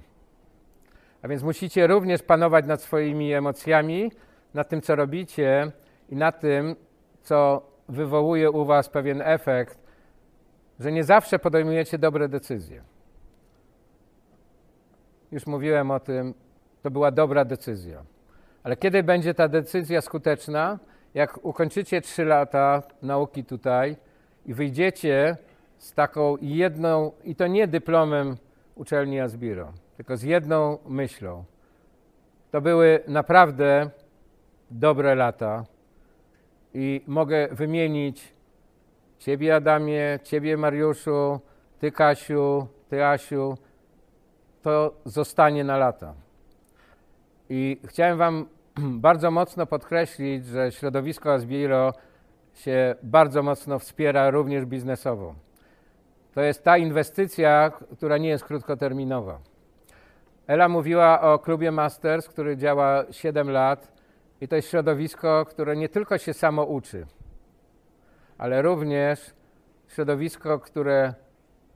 [1.22, 4.12] A więc musicie również panować nad swoimi emocjami,
[4.54, 5.72] nad tym, co robicie
[6.08, 6.76] i nad tym,
[7.22, 9.78] co wywołuje u Was pewien efekt,
[10.80, 12.82] że nie zawsze podejmujecie dobre decyzje.
[15.32, 16.34] Już mówiłem o tym,
[16.82, 18.02] to była dobra decyzja.
[18.62, 20.78] Ale kiedy będzie ta decyzja skuteczna?
[21.14, 23.96] Jak ukończycie trzy lata nauki tutaj
[24.46, 25.36] i wyjdziecie
[25.78, 28.36] z taką jedną, i to nie dyplomem
[28.74, 31.44] uczelni Asbiro, tylko z jedną myślą.
[32.50, 33.90] To były naprawdę
[34.70, 35.64] dobre lata
[36.78, 38.34] i mogę wymienić
[39.18, 41.40] Ciebie Adamie, Ciebie Mariuszu,
[41.78, 43.58] Ty Kasiu, Ty Asiu.
[44.62, 46.14] To zostanie na lata.
[47.50, 48.46] I chciałem Wam
[49.06, 51.92] bardzo mocno podkreślić, że środowisko Asbiro
[52.54, 55.34] się bardzo mocno wspiera również biznesowo.
[56.34, 59.38] To jest ta inwestycja, która nie jest krótkoterminowa.
[60.46, 63.95] Ela mówiła o klubie Masters, który działa 7 lat
[64.40, 67.06] i to jest środowisko, które nie tylko się samo uczy,
[68.38, 69.34] ale również
[69.88, 71.14] środowisko, które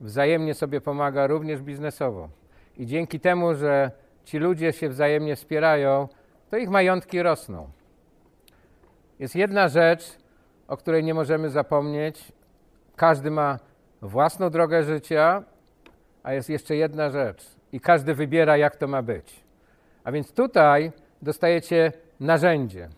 [0.01, 2.29] wzajemnie sobie pomaga, również biznesowo.
[2.77, 3.91] I dzięki temu, że
[4.23, 6.07] ci ludzie się wzajemnie wspierają,
[6.49, 7.69] to ich majątki rosną.
[9.19, 10.17] Jest jedna rzecz,
[10.67, 12.31] o której nie możemy zapomnieć.
[12.95, 13.59] Każdy ma
[14.01, 15.43] własną drogę życia,
[16.23, 17.55] a jest jeszcze jedna rzecz.
[17.71, 19.43] I każdy wybiera, jak to ma być.
[20.03, 21.91] A więc tutaj dostajecie
[22.21, 22.89] narzędzie.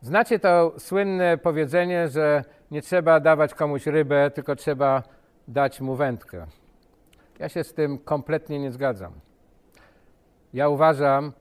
[0.00, 5.02] Znacie to słynne powiedzenie, że nie trzeba dawać komuś rybę, tylko trzeba
[5.48, 6.46] dać mu wędkę.
[7.38, 9.12] Ja się z tym kompletnie nie zgadzam.
[10.52, 11.32] Ja uważam,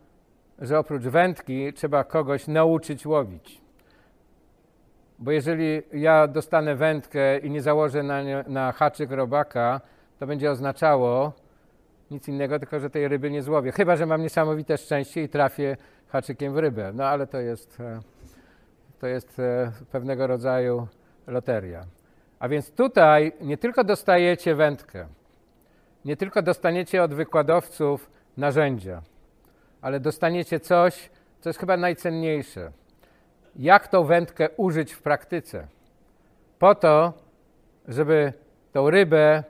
[0.59, 3.61] że oprócz wędki trzeba kogoś nauczyć łowić.
[5.19, 9.81] Bo jeżeli ja dostanę wędkę i nie założę na, nie, na haczyk robaka,
[10.19, 11.33] to będzie oznaczało,
[12.11, 13.71] nic innego, tylko że tej ryby nie złowię.
[13.71, 16.91] Chyba, że mam niesamowite szczęście i trafię haczykiem w rybę.
[16.93, 17.99] No ale to jest, e,
[18.99, 20.87] to jest e, pewnego rodzaju
[21.27, 21.85] loteria.
[22.39, 25.07] A więc tutaj nie tylko dostajecie wędkę,
[26.05, 29.01] nie tylko dostaniecie od wykładowców narzędzia,
[29.81, 32.71] ale dostaniecie coś, co jest chyba najcenniejsze.
[33.55, 35.67] Jak tą wędkę użyć w praktyce?
[36.59, 37.13] Po to,
[37.87, 38.33] żeby
[38.71, 39.43] tą rybę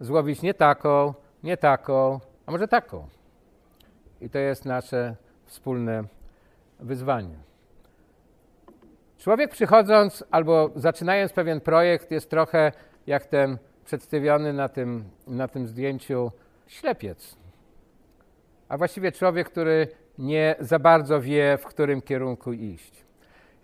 [0.00, 3.08] złowić nie taką, nie taką, a może taką.
[4.20, 6.04] I to jest nasze wspólne
[6.80, 7.36] wyzwanie.
[9.18, 12.72] Człowiek przychodząc albo zaczynając pewien projekt jest trochę
[13.06, 16.30] jak ten przedstawiony na tym, na tym zdjęciu
[16.66, 17.36] ślepiec.
[18.68, 23.04] A właściwie człowiek, który nie za bardzo wie, w którym kierunku iść.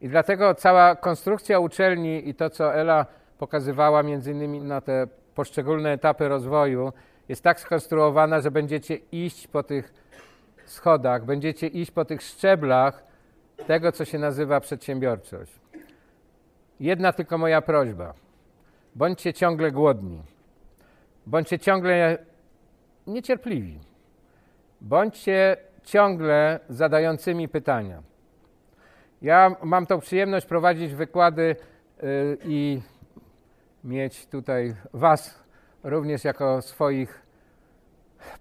[0.01, 3.07] I dlatego cała konstrukcja uczelni i to, co Ela
[3.39, 6.93] pokazywała między innymi na te poszczególne etapy rozwoju,
[7.29, 9.93] jest tak skonstruowana, że będziecie iść po tych
[10.65, 13.05] schodach, będziecie iść po tych szczeblach
[13.67, 15.53] tego, co się nazywa przedsiębiorczość.
[16.81, 18.15] Jedna tylko moja prośba.
[18.95, 20.23] Bądźcie ciągle głodni.
[21.27, 22.19] Bądźcie ciągle
[23.07, 23.79] niecierpliwi.
[24.81, 28.03] Bądźcie ciągle zadającymi pytania.
[29.23, 31.57] Ja mam tą przyjemność prowadzić wykłady
[32.03, 32.81] yy, i
[33.85, 35.44] mieć tutaj Was
[35.85, 37.23] również jako swoich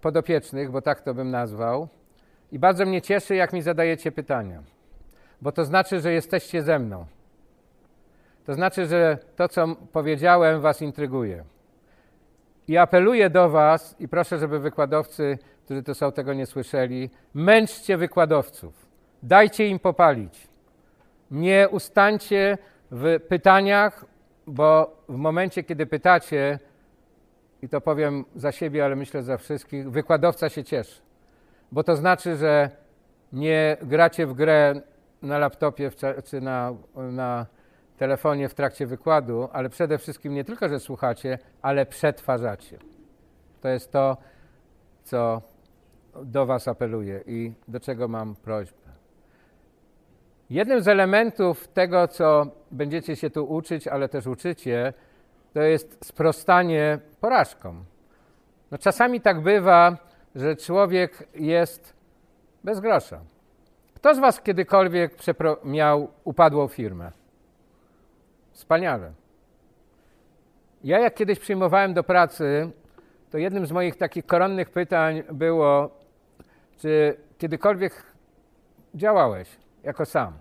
[0.02, 1.88] podopiecznych, bo tak to bym nazwał.
[2.52, 4.64] I bardzo mnie cieszy, jak mi zadajecie pytania,
[5.42, 7.06] bo to znaczy, że jesteście ze mną.
[8.46, 11.44] To znaczy, że to, co powiedziałem, Was intryguje.
[12.68, 17.98] I apeluję do Was, i proszę, żeby wykładowcy, którzy to są, tego nie słyszeli, męczcie
[17.98, 18.86] wykładowców,
[19.24, 20.48] dajcie im popalić.
[21.32, 22.58] Nie ustańcie
[22.92, 24.06] w pytaniach,
[24.48, 26.60] bo w momencie, kiedy pytacie,
[27.64, 31.02] i to powiem za siebie, ale myślę za wszystkich, wykładowca się cieszy,
[31.72, 32.70] bo to znaczy, że
[33.34, 34.82] nie gracie w grę
[35.22, 35.92] na laptopie
[36.26, 37.46] czy na, na
[37.98, 42.78] telefonie w trakcie wykładu, ale przede wszystkim nie tylko, że słuchacie, ale przetwarzacie.
[43.62, 44.18] To jest to,
[45.04, 45.42] co
[46.24, 48.84] do Was apeluję i do czego mam prośbę.
[50.50, 54.94] Jednym z elementów tego, co będziecie się tu uczyć, ale też uczycie,
[55.54, 57.86] to jest sprostanie porażkom.
[58.72, 59.98] No czasami tak bywa,
[60.36, 61.94] że człowiek jest
[62.64, 63.20] bez grosza.
[63.96, 65.16] Kto z Was kiedykolwiek
[65.64, 67.12] miał upadłą firmę?
[68.52, 69.12] Wspaniale.
[70.84, 72.72] Ja jak kiedyś przyjmowałem do pracy,
[73.32, 75.90] to jednym z moich takich koronnych pytań było,
[76.78, 78.04] czy kiedykolwiek
[78.96, 80.34] działałeś jako sam?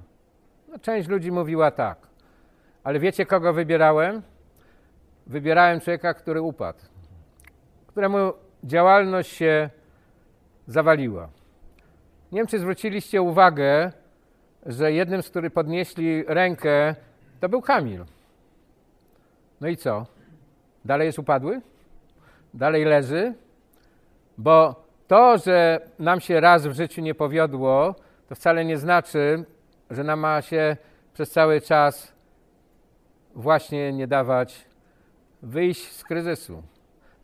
[0.69, 1.99] No, część ludzi mówiła tak.
[2.85, 4.23] Ale wiecie, kogo wybierałem?
[5.27, 6.79] Wybierałem człowieka, który upadł,
[7.87, 8.33] któremu
[8.65, 9.71] działalność się
[10.67, 11.29] zawaliła.
[12.33, 13.93] Nie wiem, czy zwróciliście uwagę,
[14.67, 16.95] że jednym z których podnieśli rękę,
[17.41, 18.05] to był Kamil.
[19.61, 20.07] No i co?
[20.85, 21.61] Dalej jest upadły?
[22.55, 23.35] Dalej leży?
[24.39, 27.95] Bo to, że nam się raz w życiu nie powiodło,
[28.29, 29.45] to wcale nie znaczy,
[29.91, 30.77] że nam ma się
[31.15, 32.13] przez cały czas
[33.35, 34.65] właśnie nie dawać
[35.43, 36.63] wyjść z kryzysu.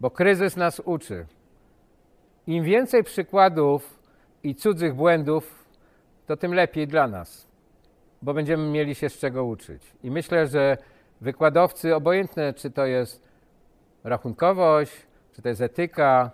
[0.01, 1.27] Bo kryzys nas uczy.
[2.47, 3.99] Im więcej przykładów
[4.43, 5.65] i cudzych błędów,
[6.27, 7.49] to tym lepiej dla nas
[8.23, 9.83] bo będziemy mieli się z czego uczyć.
[10.03, 10.77] I myślę, że
[11.21, 13.23] wykładowcy, obojętne czy to jest
[14.05, 14.93] rachunkowość,
[15.33, 16.31] czy to jest etyka,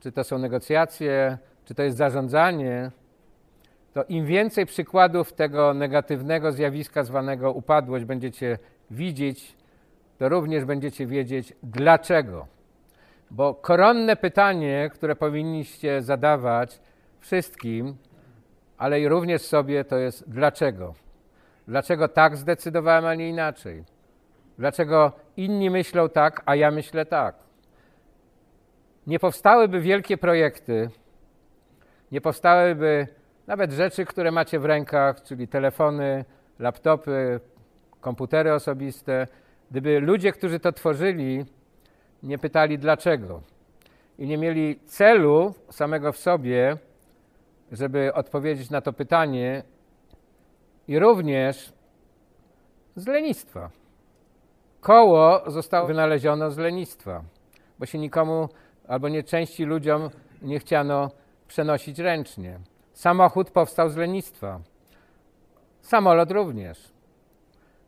[0.00, 2.90] czy to są negocjacje, czy to jest zarządzanie,
[3.92, 8.58] to im więcej przykładów tego negatywnego zjawiska zwanego upadłość będziecie
[8.90, 9.56] widzieć,
[10.20, 12.46] to również będziecie wiedzieć dlaczego.
[13.30, 16.80] Bo koronne pytanie, które powinniście zadawać
[17.20, 17.96] wszystkim,
[18.78, 20.94] ale i również sobie, to jest dlaczego.
[21.68, 23.84] Dlaczego tak zdecydowałem, a nie inaczej?
[24.58, 27.34] Dlaczego inni myślą tak, a ja myślę tak?
[29.06, 30.90] Nie powstałyby wielkie projekty,
[32.12, 33.06] nie powstałyby
[33.46, 36.24] nawet rzeczy, które macie w rękach, czyli telefony,
[36.58, 37.40] laptopy,
[38.00, 39.26] komputery osobiste,
[39.70, 41.44] gdyby ludzie, którzy to tworzyli,
[42.22, 43.42] nie pytali dlaczego
[44.18, 46.76] i nie mieli celu samego w sobie,
[47.72, 49.62] żeby odpowiedzieć na to pytanie,
[50.88, 51.72] i również
[52.96, 53.70] z lenistwa.
[54.80, 57.22] Koło zostało wynalezione z lenistwa,
[57.78, 58.48] bo się nikomu
[58.88, 60.10] albo nie części ludziom
[60.42, 61.10] nie chciano
[61.48, 62.58] przenosić ręcznie.
[62.92, 64.60] Samochód powstał z lenistwa.
[65.80, 66.92] Samolot również.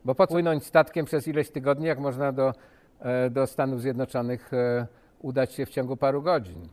[0.05, 2.55] Bo po co płynąć statkiem przez ileś tygodni, jak można do,
[3.00, 4.86] e, do Stanów Zjednoczonych e,
[5.20, 6.68] udać się w ciągu paru godzin?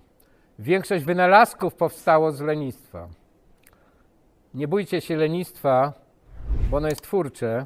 [0.59, 3.07] Większość wynalazków powstało z lenistwa.
[4.53, 5.93] Nie bójcie się lenistwa,
[6.69, 7.65] bo ono jest twórcze,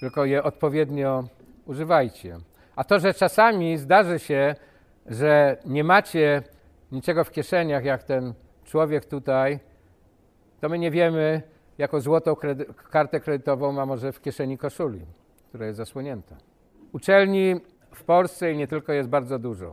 [0.00, 1.24] tylko je odpowiednio
[1.66, 2.38] używajcie.
[2.76, 4.54] A to, że czasami zdarzy się,
[5.06, 6.42] że nie macie
[6.92, 8.34] niczego w kieszeniach, jak ten
[8.64, 9.60] człowiek tutaj,
[10.60, 11.42] to my nie wiemy,
[11.80, 15.00] jaką złotą kredy kartę kredytową ma może w kieszeni koszuli,
[15.48, 16.36] która jest zasłonięta.
[16.92, 17.60] Uczelni
[17.94, 19.70] w Polsce i nie tylko jest bardzo dużo.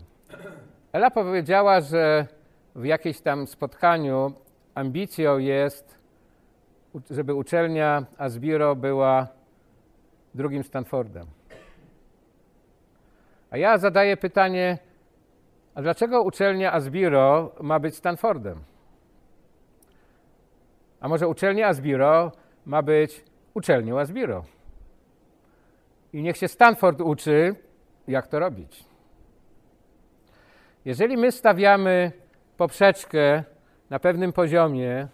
[0.91, 2.27] Ela powiedziała, że
[2.75, 4.33] w jakimś tam spotkaniu
[4.75, 5.99] ambicją jest,
[7.11, 9.27] żeby uczelnia Asbiro była
[10.35, 11.27] drugim Stanfordem.
[13.49, 14.77] A ja zadaję pytanie,
[15.75, 18.59] a dlaczego uczelnia Asbiro ma być Stanfordem?
[20.99, 22.31] A może uczelnia Asbiro
[22.65, 23.23] ma być
[23.53, 24.43] uczelnią Asbiro?
[26.13, 27.55] I niech się Stanford uczy,
[28.07, 28.85] jak to robić.
[30.85, 32.11] Jeżeli my stawiamy
[32.57, 33.43] poprzeczkę
[33.89, 35.07] na pewnym poziomie,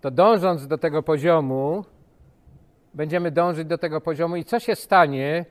[0.00, 1.84] to dążąc do tego poziomu,
[2.94, 5.44] będziemy dążyć do tego poziomu i co się stanie,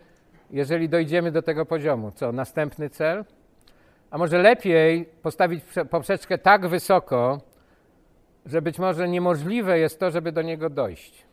[0.52, 2.12] jeżeli dojdziemy do tego poziomu?
[2.12, 3.26] Co, następny cel?
[4.12, 7.42] A może lepiej postawić poprzeczkę tak wysoko,
[8.46, 11.26] że być może niemożliwe jest to, żeby do niego dojść.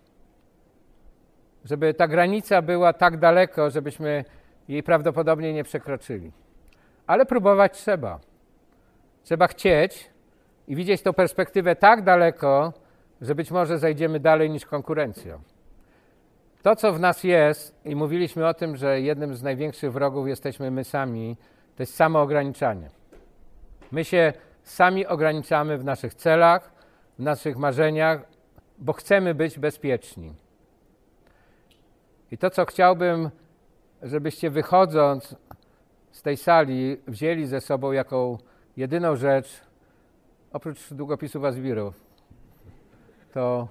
[1.64, 4.24] Żeby ta granica była tak daleko, żebyśmy
[4.68, 6.32] jej prawdopodobnie nie przekroczyli.
[7.06, 8.20] Ale próbować trzeba.
[9.22, 10.11] Trzeba chcieć
[10.68, 12.72] i widzieć tą perspektywę tak daleko,
[13.20, 15.38] że być może zajdziemy dalej niż konkurencja.
[16.62, 20.70] To, co w nas jest, i mówiliśmy o tym, że jednym z największych wrogów jesteśmy
[20.70, 21.36] my sami,
[21.76, 22.90] to jest samo ograniczanie.
[23.92, 24.32] My się
[24.62, 26.78] sami ograniczamy w naszych celach,
[27.18, 28.20] w naszych marzeniach,
[28.78, 30.34] bo chcemy być bezpieczni.
[32.30, 33.30] I to, co chciałbym,
[34.02, 35.36] żebyście wychodząc
[36.12, 38.38] z tej sali wzięli ze sobą jako
[38.76, 39.60] jedyną rzecz,
[40.52, 41.94] oprócz długopisów Azbirów,
[43.32, 43.68] to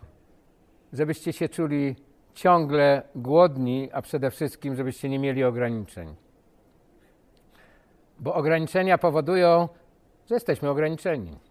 [0.94, 1.96] żebyście się czuli
[2.34, 6.16] ciągle głodni, a przede wszystkim, żebyście nie mieli ograniczeń.
[8.20, 9.70] Bo ograniczenia powodują,
[10.26, 11.47] że jesteśmy ograniczeni.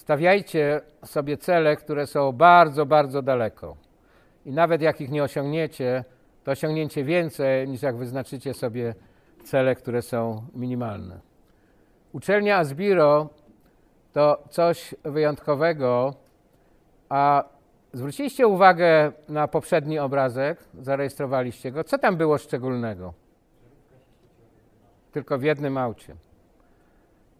[0.00, 3.76] Stawiajcie sobie cele, które są bardzo, bardzo daleko.
[4.46, 6.04] I nawet jak ich nie osiągniecie,
[6.44, 8.94] to osiągnięcie więcej niż jak wyznaczycie sobie
[9.44, 11.20] cele, które są minimalne.
[12.12, 13.28] Uczelnia Asbiro
[14.12, 16.14] to coś wyjątkowego,
[17.08, 17.44] a
[17.92, 21.84] zwróciliście uwagę na poprzedni obrazek, zarejestrowaliście go.
[21.84, 23.14] Co tam było szczególnego?
[25.12, 26.16] Tylko w jednym aucie.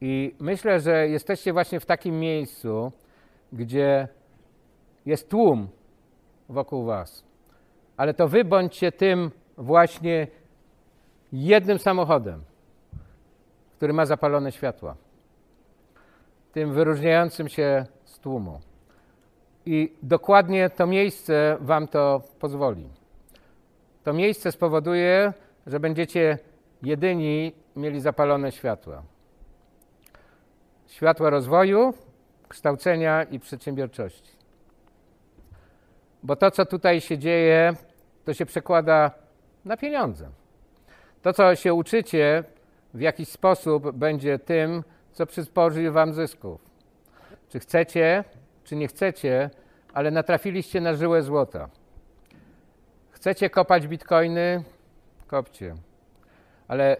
[0.01, 2.93] I myślę, że jesteście właśnie w takim miejscu,
[3.53, 4.09] gdzie
[5.07, 5.69] jest tłum
[6.49, 7.25] wokół Was.
[7.97, 10.27] Ale to wy bądźcie tym właśnie
[11.33, 12.45] jednym samochodem,
[13.77, 14.97] który ma zapalone światła.
[16.53, 18.61] Tym wyróżniającym się z tłumu.
[19.67, 22.89] I dokładnie to miejsce Wam to pozwoli.
[24.05, 25.33] To miejsce spowoduje,
[25.67, 26.39] że będziecie
[26.83, 29.03] jedyni mieli zapalone światła
[30.91, 31.95] światła rozwoju,
[32.49, 34.33] kształcenia i przedsiębiorczości.
[36.23, 37.75] Bo to, co tutaj się dzieje,
[38.25, 39.11] to się przekłada
[39.65, 40.29] na pieniądze.
[41.23, 42.45] To, co się uczycie,
[42.95, 46.61] w jakiś sposób będzie tym, co przysporzy Wam zysków.
[47.49, 48.25] Czy chcecie,
[48.65, 49.51] czy nie chcecie,
[49.93, 51.69] ale natrafiliście na żyłę złota.
[53.11, 54.65] Chcecie kopać bitcoiny?
[55.27, 55.75] Kopcie.
[56.69, 56.97] Ale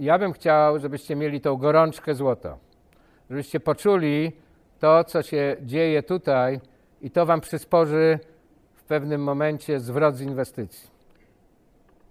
[0.00, 2.58] ja bym chciał, żebyście mieli tą gorączkę złota
[3.32, 4.32] żebyście poczuli
[4.78, 6.60] to, co się dzieje tutaj
[7.00, 8.18] i to wam przysporzy
[8.74, 10.90] w pewnym momencie zwrot z inwestycji.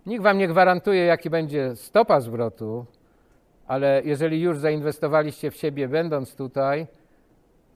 [0.05, 2.85] Nikt wam nie gwarantuje, jaki będzie stopa zwrotu,
[3.67, 6.87] ale jeżeli już zainwestowaliście w siebie, będąc tutaj,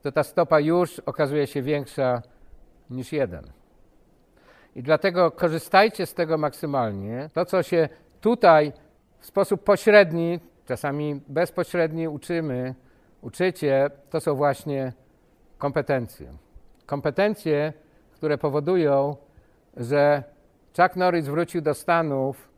[0.01, 2.21] to ta stopa już okazuje się większa
[2.89, 3.43] niż jeden.
[4.75, 7.29] I dlatego korzystajcie z tego maksymalnie.
[7.33, 7.89] To, co się
[8.21, 8.73] tutaj
[9.19, 12.75] w sposób pośredni, czasami bezpośredni uczymy,
[13.25, 14.93] uczycie, to są właśnie
[15.57, 16.33] kompetencje.
[16.85, 17.73] Kompetencje,
[18.11, 19.15] które powodują,
[19.77, 20.23] że
[20.77, 22.49] Chuck Norris wrócił do Stanów,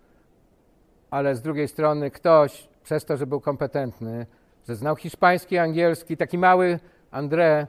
[1.10, 4.26] ale z drugiej strony ktoś, przez to, że był kompetentny,
[4.68, 6.80] że znał hiszpański, angielski, taki mały
[7.12, 7.68] André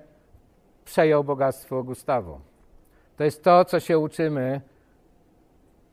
[0.85, 2.41] przejął bogactwo Gustawo.
[3.17, 4.61] To jest to, co się uczymy,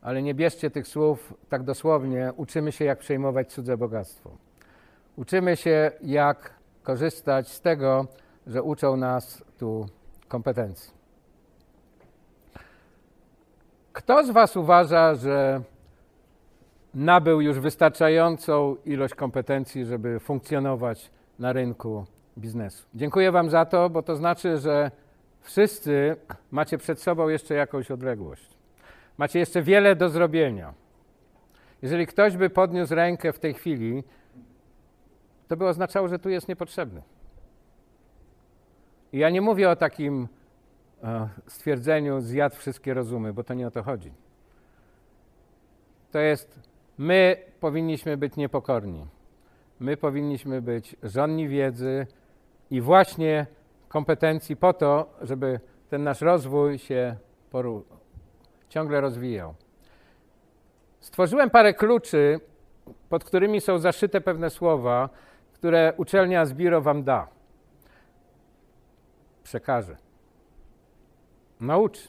[0.02, 2.32] ale nie bierzcie tych słów tak dosłownie.
[2.36, 4.30] Uczymy się, jak przejmować cudze bogactwo.
[5.16, 8.06] Uczymy się, jak korzystać z tego,
[8.46, 9.86] że uczą nas tu
[10.28, 10.92] kompetencji.
[13.92, 15.60] Kto z Was uważa, że
[16.94, 22.06] nabył już wystarczającą ilość kompetencji, żeby funkcjonować na rynku
[22.38, 22.86] biznesu.
[22.94, 24.90] Dziękuję Wam za to, bo to znaczy, że
[25.40, 26.16] wszyscy
[26.50, 28.50] macie przed sobą jeszcze jakąś odległość.
[29.18, 30.74] Macie jeszcze wiele do zrobienia.
[31.82, 34.04] Jeżeli ktoś by podniósł rękę w tej chwili,
[35.48, 37.02] to by oznaczało, że tu jest niepotrzebny.
[39.12, 40.28] I ja nie mówię o takim
[41.04, 44.12] e, stwierdzeniu zjadł wszystkie rozumy, bo to nie o to chodzi.
[46.12, 46.60] To jest,
[46.98, 49.06] my powinniśmy być niepokorni.
[49.80, 52.06] My powinniśmy być żonni wiedzy
[52.70, 53.46] i właśnie
[53.88, 57.16] kompetencji po to, żeby ten nasz rozwój się
[57.52, 57.82] poru-
[58.68, 59.54] ciągle rozwijał.
[61.00, 62.40] Stworzyłem parę kluczy,
[63.08, 65.08] pod którymi są zaszyte pewne słowa,
[65.56, 67.28] które uczelnia Zbiro wam da.
[69.42, 69.96] Przekaże.
[71.60, 72.08] Nauczy.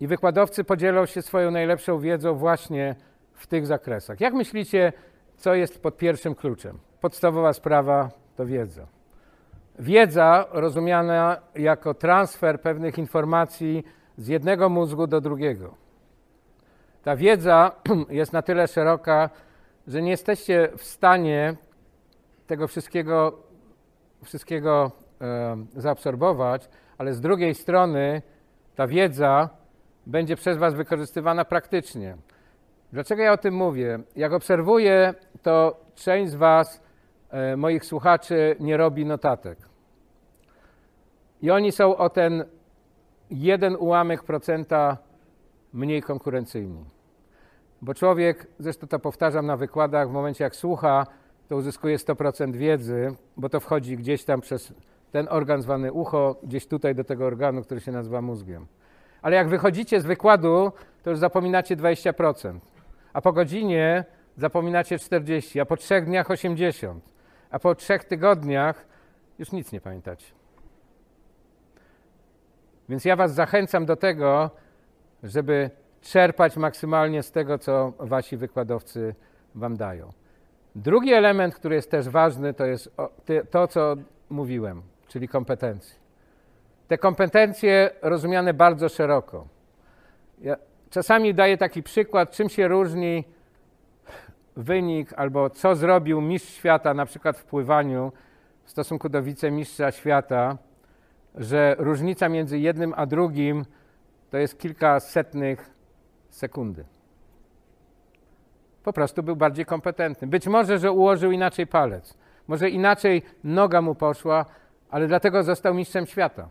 [0.00, 2.96] I wykładowcy podzielą się swoją najlepszą wiedzą właśnie
[3.32, 4.20] w tych zakresach.
[4.20, 4.92] Jak myślicie,
[5.36, 6.78] co jest pod pierwszym kluczem?
[7.00, 8.86] Podstawowa sprawa to wiedza.
[9.78, 13.84] Wiedza rozumiana jako transfer pewnych informacji
[14.16, 15.74] z jednego mózgu do drugiego.
[17.02, 17.72] Ta wiedza
[18.20, 19.30] jest na tyle szeroka,
[19.86, 21.56] że nie jesteście w stanie
[22.52, 23.38] tego wszystkiego,
[24.24, 24.90] wszystkiego
[25.76, 28.22] zaabsorbować, ale z drugiej strony
[28.74, 29.48] ta wiedza
[30.06, 32.16] będzie przez Was wykorzystywana praktycznie.
[32.92, 33.98] Dlaczego ja o tym mówię?
[34.16, 36.82] Jak obserwuję, to część z Was,
[37.30, 39.58] e, moich słuchaczy, nie robi notatek.
[41.42, 42.44] I oni są o ten
[43.30, 44.98] jeden ułamek procenta
[45.72, 46.84] mniej konkurencyjni.
[47.82, 51.06] Bo człowiek, zresztą to powtarzam na wykładach, w momencie jak słucha,
[51.52, 54.74] to uzyskuje 100% wiedzy, bo to wchodzi gdzieś tam przez
[55.10, 58.66] ten organ zwany ucho, gdzieś tutaj do tego organu, który się nazywa mózgiem.
[59.22, 60.72] Ale jak wychodzicie z wykładu,
[61.02, 62.58] to już zapominacie 20%,
[63.12, 64.04] a po godzinie
[64.36, 66.98] zapominacie 40%, a po trzech dniach 80%,
[67.50, 68.86] a po trzech tygodniach
[69.38, 70.26] już nic nie pamiętacie.
[72.88, 74.50] Więc ja Was zachęcam do tego,
[75.22, 79.14] żeby czerpać maksymalnie z tego, co Wasi wykładowcy
[79.54, 80.21] Wam dają.
[80.74, 82.96] Drugi element, który jest też ważny, to jest
[83.50, 83.96] to, co
[84.30, 85.94] mówiłem, czyli kompetencje.
[86.88, 89.46] Te kompetencje rozumiane bardzo szeroko.
[90.40, 90.56] Ja
[90.90, 93.24] czasami daję taki przykład, czym się różni
[94.56, 98.12] wynik albo co zrobił mistrz świata, na przykład w pływaniu
[98.64, 100.58] w stosunku do wicemistrza świata,
[101.34, 103.64] że różnica między jednym a drugim
[104.30, 105.70] to jest kilka setnych
[106.30, 106.84] sekundy.
[108.82, 110.28] Po prostu był bardziej kompetentny.
[110.28, 112.14] Być może, że ułożył inaczej palec,
[112.48, 114.44] może inaczej noga mu poszła,
[114.90, 116.48] ale dlatego został mistrzem świata.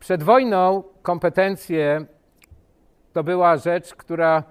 [0.00, 2.06] Przed wojną kompetencje
[3.12, 4.42] to była rzecz, która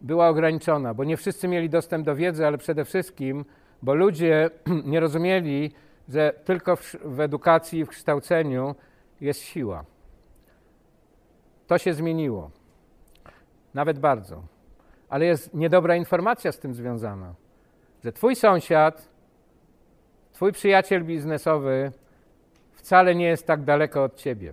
[0.00, 3.44] była ograniczona, bo nie wszyscy mieli dostęp do wiedzy, ale przede wszystkim,
[3.82, 4.50] bo ludzie
[4.92, 5.72] nie rozumieli,
[6.08, 8.74] że tylko w, w edukacji, w kształceniu
[9.20, 9.84] jest siła.
[11.66, 12.50] To się zmieniło.
[13.74, 14.53] Nawet bardzo.
[15.14, 17.34] Ale jest niedobra informacja z tym związana,
[18.04, 19.08] że twój sąsiad,
[20.32, 21.92] twój przyjaciel biznesowy
[22.72, 24.52] wcale nie jest tak daleko od ciebie.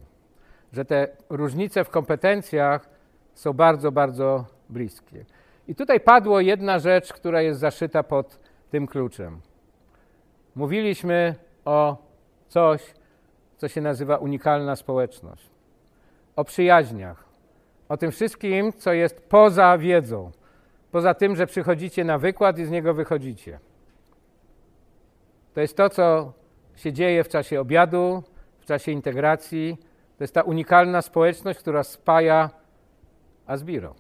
[0.74, 2.90] Że te różnice w kompetencjach
[3.34, 5.26] są bardzo, bardzo bliskie.
[5.68, 8.40] I tutaj padło jedna rzecz, która jest zaszyta pod
[8.70, 9.42] tym kluczem.
[10.56, 11.36] Mówiliśmy
[11.66, 11.98] o
[12.48, 12.94] coś,
[13.58, 15.50] co się nazywa unikalna społeczność,
[16.36, 17.24] o przyjaźniach,
[17.90, 20.32] o tym wszystkim, co jest poza wiedzą,
[20.92, 23.60] poza tym, że przychodzicie na wykład i z niego wychodzicie.
[25.54, 26.34] To jest to, co
[26.76, 28.24] się dzieje w czasie obiadu,
[28.60, 29.78] w czasie integracji.
[30.18, 32.50] To jest ta unikalna społeczność, która spaja
[33.46, 33.96] Asbiro.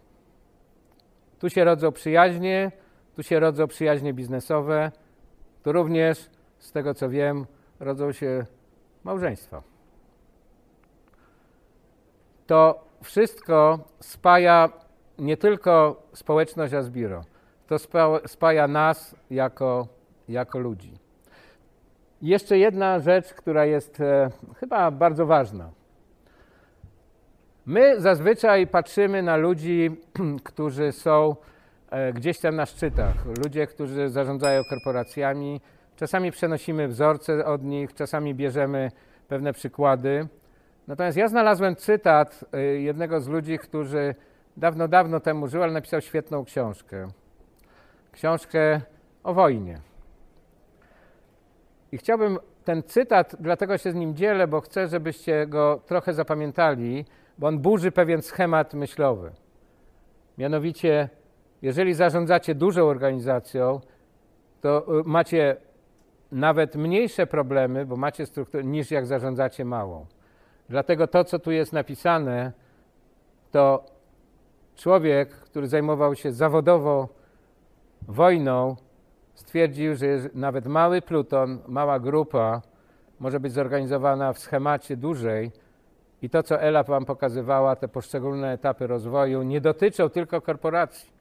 [1.40, 2.72] Tu się rodzą przyjaźnie,
[3.16, 4.92] tu się rodzą przyjaźnie biznesowe,
[5.64, 6.30] tu również,
[6.60, 7.46] z tego co wiem,
[7.80, 8.46] rodzą się
[9.04, 9.64] małżeństwa.
[12.48, 14.70] To wszystko spaja
[15.22, 17.24] nie tylko społeczność Asbiro,
[17.68, 17.78] to
[18.26, 19.88] spaja nas jako,
[20.30, 20.94] jako ludzi.
[22.22, 25.70] Jeszcze jedna rzecz, która jest e, chyba bardzo ważna.
[27.66, 29.90] My zazwyczaj patrzymy na ludzi,
[30.44, 31.36] którzy są
[31.90, 35.62] e, gdzieś tam na szczytach, ludzie, którzy zarządzają korporacjami.
[35.96, 38.92] Czasami przenosimy wzorce od nich, czasami bierzemy
[39.28, 40.28] pewne przykłady.
[40.88, 44.16] Natomiast ja znalazłem cytat e, jednego z ludzi, który
[44.58, 47.08] dawno, dawno temu żył, ale napisał świetną książkę.
[48.12, 48.82] Książkę
[49.24, 49.80] o wojnie.
[51.92, 57.06] I chciałbym ten cytat, dlatego się z nim dzielę, bo chcę, żebyście go trochę zapamiętali,
[57.38, 59.32] bo on burzy pewien schemat myślowy.
[60.38, 61.10] Mianowicie,
[61.62, 63.82] jeżeli zarządzacie dużą organizacją,
[64.62, 65.56] to y, macie
[66.32, 70.06] nawet mniejsze problemy, bo macie strukturę, niż jak zarządzacie małą.
[70.70, 72.52] Dlatego to, co tu jest napisane,
[73.52, 73.86] to
[74.82, 77.10] człowiek, który zajmował się zawodowo
[78.08, 78.76] wojną,
[79.34, 82.62] stwierdził, że nawet mały pluton, mała grupa
[83.20, 85.52] może być zorganizowana w schemacie dłużej.
[86.22, 91.12] I to, co Ela Wam pokazywała, te poszczególne etapy rozwoju, nie dotyczą tylko korporacji.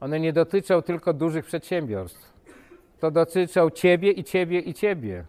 [0.00, 2.32] One nie dotyczą tylko dużych przedsiębiorstw.
[3.00, 5.24] To dotyczą Ciebie i Ciebie i Ciebie.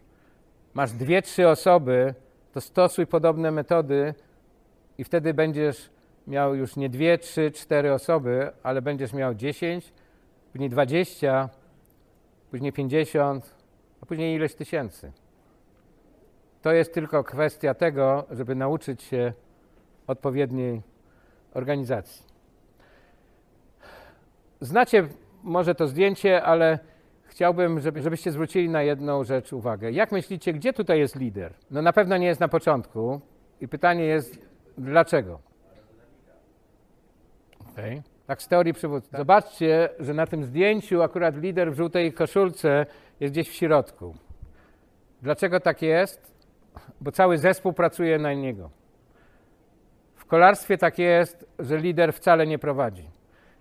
[0.73, 2.13] Masz dwie, trzy osoby,
[2.53, 4.13] to stosuj podobne metody
[4.97, 5.89] i wtedy będziesz
[6.27, 9.93] miał już nie dwie, trzy, cztery osoby, ale będziesz miał dziesięć,
[10.51, 11.49] później dwadzieścia,
[12.51, 13.55] później pięćdziesiąt,
[14.01, 15.11] a później ileś tysięcy.
[16.61, 19.33] To jest tylko kwestia tego, żeby nauczyć się
[20.07, 20.81] odpowiedniej
[21.53, 22.25] organizacji.
[24.61, 25.07] Znacie
[25.43, 26.79] może to zdjęcie, ale
[27.23, 29.91] chciałbym, żeby, żebyście zwrócili na jedną rzecz uwagę.
[29.91, 31.53] Jak myślicie, gdzie tutaj jest lider?
[31.71, 33.21] No na pewno nie jest na początku
[33.61, 34.39] i pytanie jest,
[34.77, 35.52] dlaczego?
[37.73, 38.01] Okay.
[38.27, 39.17] Tak z teorii przywódcy.
[39.17, 42.85] Zobaczcie, że na tym zdjęciu akurat lider w żółtej koszulce
[43.19, 44.15] jest gdzieś w środku.
[45.21, 46.33] Dlaczego tak jest?
[47.01, 48.69] Bo cały zespół pracuje na niego.
[50.15, 53.09] W kolarstwie tak jest, że lider wcale nie prowadzi.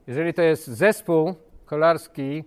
[0.06, 1.34] Jeżeli to jest zespół
[1.66, 2.44] kolarski,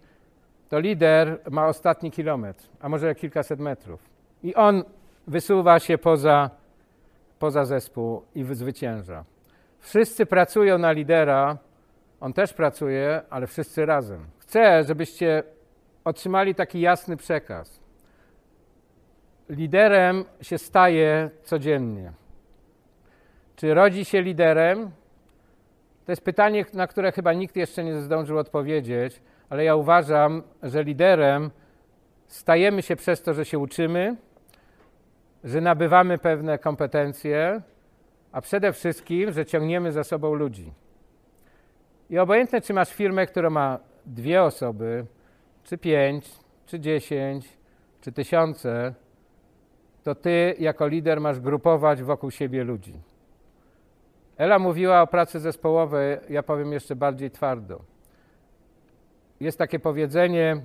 [0.70, 4.09] to lider ma ostatni kilometr, a może kilkaset metrów.
[4.43, 4.84] I on
[5.28, 6.49] wysuwa się poza,
[7.39, 9.24] poza zespół i zwycięża.
[9.86, 11.57] Wszyscy pracują na lidera,
[12.19, 14.25] on też pracuje, ale wszyscy razem.
[14.39, 15.43] Chcę, żebyście
[16.05, 17.79] otrzymali taki jasny przekaz.
[19.49, 22.11] Liderem się staje codziennie.
[23.55, 24.91] Czy rodzi się liderem?
[26.05, 30.83] To jest pytanie, na które chyba nikt jeszcze nie zdążył odpowiedzieć, ale ja uważam, że
[30.83, 31.51] liderem
[32.27, 34.15] stajemy się przez to, że się uczymy,
[35.43, 37.61] że nabywamy pewne kompetencje,
[38.36, 40.73] a przede wszystkim, że ciągniemy za sobą ludzi.
[42.09, 45.05] I obojętne, czy masz firmę, która ma dwie osoby,
[45.63, 46.31] czy pięć,
[46.65, 47.57] czy dziesięć,
[48.01, 48.93] czy tysiące,
[50.03, 52.93] to ty jako lider masz grupować wokół siebie ludzi.
[54.38, 57.81] Ela mówiła o pracy zespołowej, ja powiem jeszcze bardziej twardo.
[59.39, 60.61] Jest takie powiedzenie,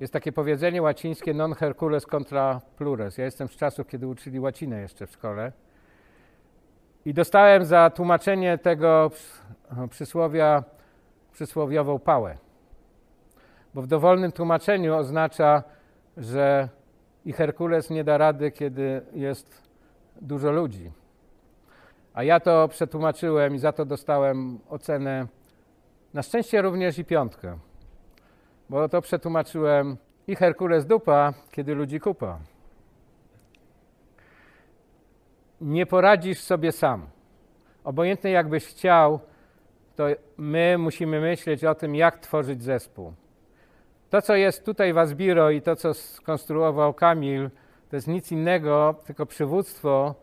[0.00, 3.18] jest takie powiedzenie łacińskie non Hercules contra plures.
[3.18, 5.52] Ja jestem z czasów, kiedy uczyli łacinę jeszcze w szkole.
[7.04, 9.10] I dostałem za tłumaczenie tego
[9.90, 10.64] przysłowia
[11.32, 12.36] przysłowiową pałę.
[13.74, 15.62] Bo w dowolnym tłumaczeniu oznacza,
[16.16, 16.68] że
[17.24, 19.62] i Herkules nie da rady, kiedy jest
[20.20, 20.90] dużo ludzi.
[22.14, 25.26] A ja to przetłumaczyłem i za to dostałem ocenę,
[26.14, 27.58] na szczęście również i piątkę.
[28.70, 29.96] Bo to przetłumaczyłem
[30.26, 32.38] i Herkules dupa, kiedy ludzi kupa.
[35.62, 37.06] Nie poradzisz sobie sam.
[37.84, 39.20] Obojętnie jakbyś chciał,
[39.96, 40.06] to
[40.36, 43.12] my musimy myśleć o tym, jak tworzyć zespół.
[44.10, 47.50] To, co jest tutaj w Asbiro i to, co skonstruował Kamil,
[47.90, 50.14] to jest nic innego, tylko przywództwo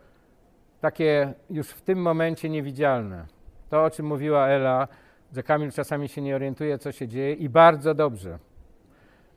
[0.82, 3.26] takie już w tym momencie niewidzialne.
[3.70, 4.88] To, o czym mówiła Ela,
[5.34, 8.40] że Kamil czasami się nie orientuje, co się dzieje i bardzo dobrze,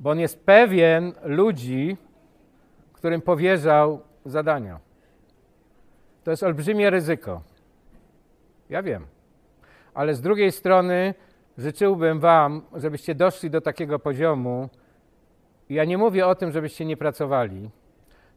[0.01, 1.97] bo on jest pewien ludzi,
[2.93, 4.92] którym powierzał zadania.
[6.25, 7.43] To jest olbrzymie ryzyko.
[8.71, 9.07] Ja wiem.
[9.95, 11.15] Ale z drugiej strony
[11.59, 14.69] życzyłbym Wam, żebyście doszli do takiego poziomu.
[15.69, 17.71] Ja nie mówię o tym, żebyście nie pracowali,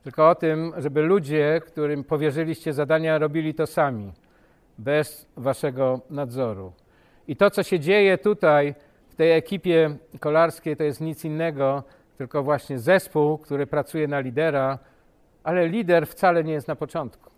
[0.03, 4.13] tylko o tym, żeby ludzie, którym powierzyliście zadania, robili to sami,
[4.77, 6.73] bez Waszego nadzoru.
[7.27, 8.75] I to, co się dzieje tutaj
[9.09, 11.83] w tej ekipie kolarskiej, to jest nic innego,
[12.17, 14.79] tylko właśnie zespół, który pracuje na lidera,
[15.43, 17.34] ale lider wcale nie jest na początku.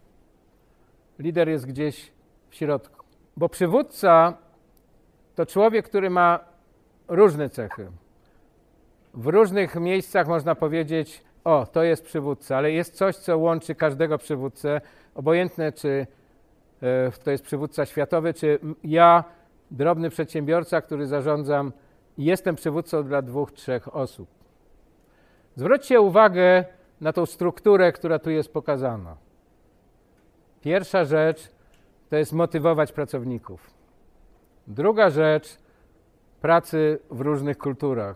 [1.20, 2.12] Lider jest gdzieś
[2.50, 3.06] w środku.
[3.38, 4.34] Bo przywódca
[5.36, 6.40] to człowiek, który ma
[7.08, 7.88] różne cechy.
[9.14, 14.18] W różnych miejscach można powiedzieć, o, to jest przywódca, ale jest coś, co łączy każdego
[14.18, 14.82] przywódcę,
[15.16, 16.08] obojętne czy
[16.82, 19.24] e, to jest przywódca światowy, czy ja,
[19.72, 21.72] drobny przedsiębiorca, który zarządzam,
[22.18, 24.30] jestem przywódcą dla dwóch, trzech osób.
[25.56, 26.66] Zwróćcie uwagę
[27.02, 29.27] na tą strukturę, która tu jest pokazana.
[30.62, 31.50] Pierwsza rzecz
[32.10, 33.70] to jest motywować pracowników.
[34.68, 35.58] Druga rzecz
[36.42, 38.16] pracy w różnych kulturach.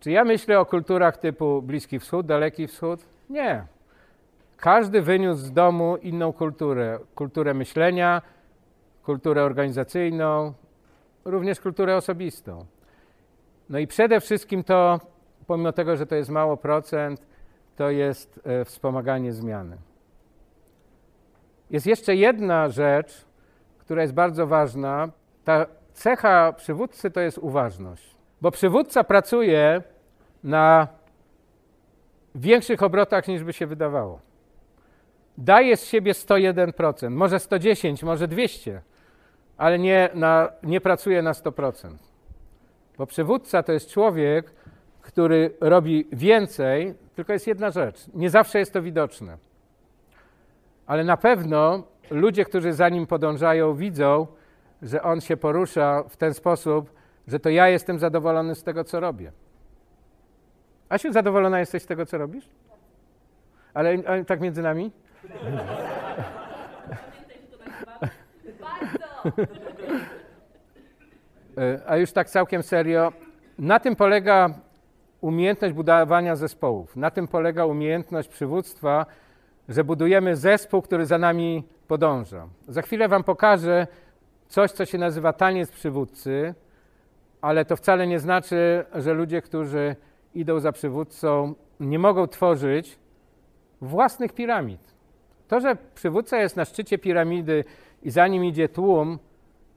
[0.00, 3.00] Czy ja myślę o kulturach typu Bliski Wschód, Daleki Wschód?
[3.30, 3.64] Nie.
[4.56, 6.98] Każdy wyniósł z domu inną kulturę.
[7.14, 8.22] Kulturę myślenia,
[9.02, 10.52] kulturę organizacyjną,
[11.24, 12.66] również kulturę osobistą.
[13.70, 15.00] No i przede wszystkim to,
[15.46, 17.26] pomimo tego, że to jest mało procent,
[17.76, 19.76] to jest e, wspomaganie zmiany.
[21.70, 23.24] Jest jeszcze jedna rzecz,
[23.78, 25.08] która jest bardzo ważna.
[25.44, 28.10] Ta cecha przywódcy to jest uważność.
[28.40, 29.82] Bo przywódca pracuje
[30.44, 30.88] na
[32.34, 34.20] większych obrotach niż by się wydawało.
[35.38, 38.82] Daje z siebie 101%, może 110, może 200,
[39.56, 41.94] ale nie, na, nie pracuje na 100%.
[42.98, 44.52] Bo przywódca to jest człowiek,
[45.00, 48.06] który robi więcej, tylko jest jedna rzecz.
[48.14, 49.49] Nie zawsze jest to widoczne.
[50.90, 54.26] Ale na pewno ludzie, którzy za nim podążają, widzą,
[54.82, 56.92] że on się porusza w ten sposób,
[57.28, 59.32] że to ja jestem zadowolony z tego, co robię.
[60.88, 62.48] Asiu, zadowolona jesteś z tego, co robisz?
[63.74, 64.90] Ale, ale tak między nami?
[71.58, 73.12] E, a już tak całkiem serio,
[73.58, 74.54] na tym polega
[75.20, 76.96] umiejętność budowania zespołów.
[76.96, 79.06] Na tym polega umiejętność przywództwa,
[79.70, 82.48] że budujemy zespół, który za nami podąża.
[82.68, 83.86] Za chwilę Wam pokażę
[84.48, 86.54] coś, co się nazywa taniec przywódcy,
[87.40, 89.96] ale to wcale nie znaczy, że ludzie, którzy
[90.34, 92.98] idą za przywódcą, nie mogą tworzyć
[93.80, 94.80] własnych piramid.
[95.48, 97.64] To, że przywódca jest na szczycie piramidy
[98.02, 99.18] i za nim idzie tłum,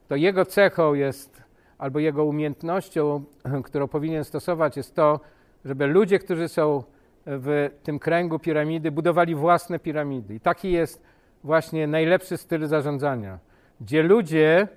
[0.08, 1.42] to jego cechą jest,
[1.78, 3.24] albo jego umiejętnością,
[3.64, 5.20] którą powinien stosować, jest to,
[5.64, 6.82] żeby ludzie, którzy są
[7.26, 10.34] w tym kręgu piramidy, budowali własne piramidy.
[10.34, 11.02] I taki jest
[11.44, 13.38] właśnie najlepszy styl zarządzania,
[13.80, 14.68] gdzie ludzie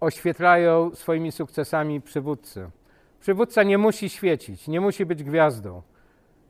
[0.00, 2.70] oświetlają swoimi sukcesami przywódcę.
[3.20, 5.82] Przywódca nie musi świecić, nie musi być gwiazdą,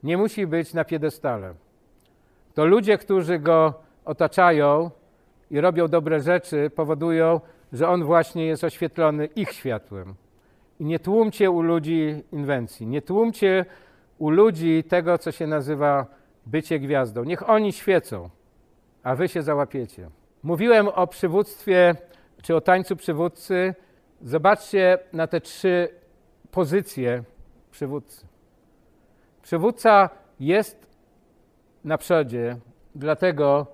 [0.02, 1.54] nie musi być na piedestale.
[2.54, 4.90] To ludzie, którzy go otaczają
[5.50, 7.40] i robią dobre rzeczy, powodują,
[7.72, 10.14] że on właśnie jest oświetlony ich światłem.
[10.80, 13.64] I nie tłumcie u ludzi inwencji, nie tłumcie
[14.18, 16.06] u ludzi tego, co się nazywa
[16.46, 17.24] bycie gwiazdą.
[17.24, 18.30] Niech oni świecą,
[19.02, 20.10] a wy się załapiecie.
[20.42, 21.94] Mówiłem o przywództwie,
[22.42, 23.74] czy o tańcu przywódcy.
[24.22, 25.88] Zobaczcie na te trzy
[26.50, 27.22] pozycję
[27.70, 28.26] przywódcy.
[29.42, 30.10] Przywódca
[30.40, 30.86] jest
[31.84, 32.56] na przodzie,
[32.94, 33.66] dlatego,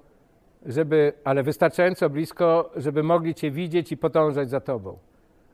[0.66, 4.98] żeby, ale wystarczająco blisko, żeby mogli Cię widzieć i podążać za Tobą.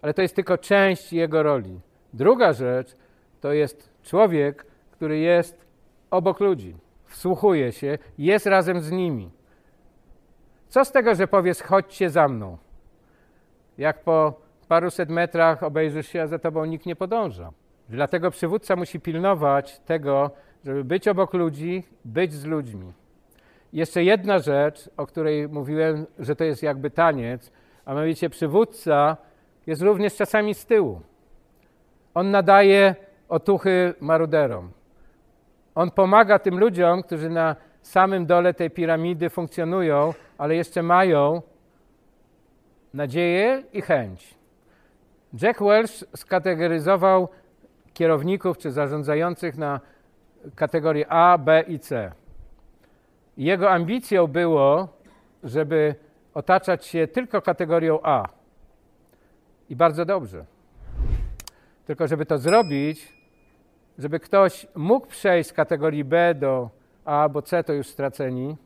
[0.03, 1.80] Ale to jest tylko część jego roli.
[2.12, 2.97] Druga rzecz
[3.41, 4.66] to jest człowiek,
[5.01, 5.66] który jest
[6.11, 9.30] obok ludzi, wsłuchuje się, jest razem z nimi.
[10.68, 12.59] Co z tego, że powiesz, chodźcie za mną?
[13.78, 14.34] Jak po
[14.68, 17.53] paruset metrach obejrzysz się, a za tobą nikt nie podąża.
[17.88, 20.30] Dlatego przywódca musi pilnować tego,
[20.64, 22.92] żeby być obok ludzi, być z ludźmi.
[23.72, 27.53] Jeszcze jedna rzecz, o której mówiłem, że to jest jakby taniec,
[27.84, 29.16] a mianowicie przywódca
[29.66, 31.01] jest również czasami z tyłu.
[32.14, 32.94] On nadaje
[33.28, 34.80] otuchy maruderom.
[35.81, 41.43] On pomaga tym ludziom, którzy na samym dole tej piramidy funkcjonują, ale jeszcze mają
[42.95, 44.35] nadzieję i chęć.
[45.43, 47.28] Jack Welch skategoryzował
[47.95, 49.81] kierowników czy zarządzających na
[50.55, 52.12] kategorie A, B i C.
[53.37, 54.89] Jego ambicją było,
[55.43, 55.95] żeby
[56.35, 58.28] otaczać się tylko kategorią A.
[59.70, 60.45] I bardzo dobrze.
[61.87, 63.20] Tylko, żeby to zrobić,
[64.01, 66.70] żeby ktoś mógł przejść z kategorii B do
[67.05, 68.57] A, bo C to już straceni,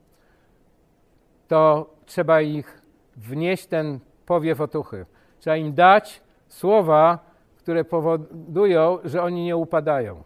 [1.48, 2.82] to trzeba ich
[3.16, 5.06] wnieść ten powiew otuchy.
[5.38, 7.18] Trzeba im dać słowa,
[7.56, 10.22] które powodują, że oni nie upadają.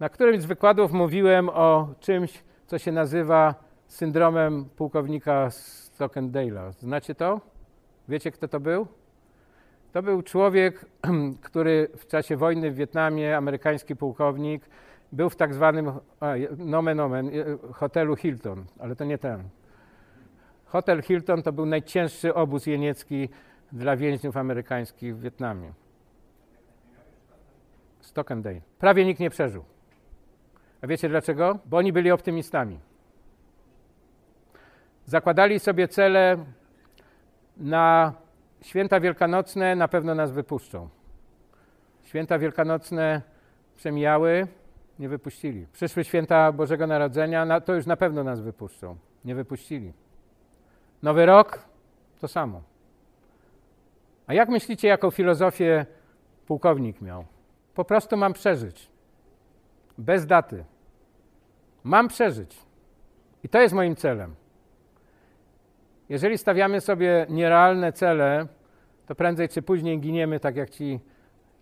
[0.00, 3.54] Na którymś z wykładów mówiłem o czymś, co się nazywa
[3.86, 6.72] syndromem pułkownika Stockendale'a.
[6.72, 7.40] Znacie to?
[8.08, 8.86] Wiecie, kto to był?
[9.92, 10.86] To był człowiek,
[11.46, 14.62] który w czasie wojny w Wietnamie, amerykański pułkownik,
[15.12, 15.92] był w tak zwanym,
[16.58, 17.30] nomen omen,
[17.72, 19.42] hotelu Hilton, ale to nie ten.
[20.64, 23.28] Hotel Hilton to był najcięższy obóz jeniecki
[23.72, 25.72] dla więźniów amerykańskich w Wietnamie.
[28.00, 28.62] Stock and Day.
[28.78, 29.64] Prawie nikt nie przeżył.
[30.82, 31.58] A wiecie dlaczego?
[31.66, 32.78] Bo oni byli optymistami.
[35.06, 36.44] Zakładali sobie cele
[37.56, 38.12] na
[38.62, 40.88] święta wielkanocne, na pewno nas wypuszczą.
[42.02, 43.22] Święta wielkanocne
[43.76, 44.46] przemijały,
[44.98, 45.66] nie wypuścili.
[45.72, 48.96] Przyszły święta Bożego Narodzenia, to już na pewno nas wypuszczą.
[49.24, 49.92] Nie wypuścili.
[51.02, 51.64] Nowy rok
[52.20, 52.62] to samo.
[54.26, 55.86] A jak myślicie, jaką filozofię
[56.46, 57.24] pułkownik miał?
[57.74, 58.90] Po prostu mam przeżyć.
[59.98, 60.64] Bez daty.
[61.84, 62.58] Mam przeżyć.
[63.44, 64.34] I to jest moim celem.
[66.12, 68.46] Jeżeli stawiamy sobie nierealne cele,
[69.06, 71.00] to prędzej czy później giniemy, tak jak ci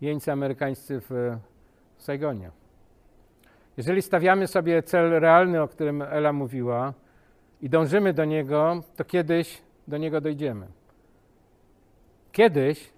[0.01, 1.37] jeńcy amerykańscy w
[1.97, 2.51] Saigonie.
[3.77, 6.93] Jeżeli stawiamy sobie cel realny, o którym Ela mówiła,
[7.61, 10.67] i dążymy do niego, to kiedyś do niego dojdziemy.
[12.31, 12.93] Kiedyś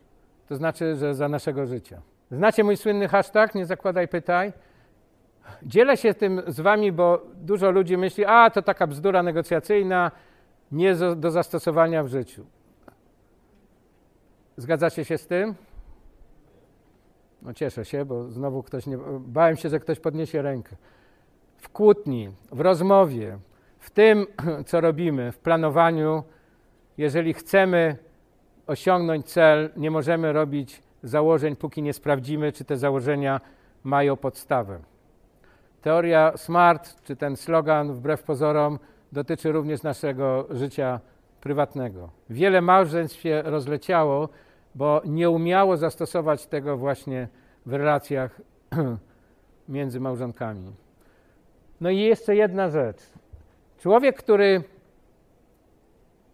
[0.48, 2.02] to znaczy, że za naszego życia.
[2.32, 4.54] Znacie mój słynny hashtag, nie zakładaj pytaj.
[5.64, 10.12] Dzielę się tym z wami, bo dużo ludzi myśli, a to taka bzdura negocjacyjna,
[10.74, 12.46] nie do zastosowania w życiu.
[14.58, 15.56] Zgadzacie się z tym?
[17.42, 18.98] No cieszę się, bo znowu ktoś nie.
[19.20, 20.76] Bałem się, że ktoś podniesie rękę.
[21.58, 23.38] W kłótni, w rozmowie,
[23.80, 24.28] w tym,
[24.68, 26.24] co robimy, w planowaniu,
[26.98, 27.98] jeżeli chcemy
[28.68, 33.42] osiągnąć cel, nie możemy robić założeń, póki nie sprawdzimy, czy te założenia
[33.84, 34.80] mają podstawę.
[35.82, 38.80] Teoria SMART, czy ten slogan, wbrew pozorom,
[39.14, 41.00] dotyczy również naszego życia
[41.42, 42.10] prywatnego.
[42.30, 44.30] Wiele małżeństw się rozleciało,
[44.76, 47.28] bo nie umiało zastosować tego właśnie
[47.66, 48.42] w relacjach
[49.70, 50.72] między małżonkami.
[51.82, 52.98] No i jeszcze jedna rzecz.
[53.80, 54.64] Człowiek, który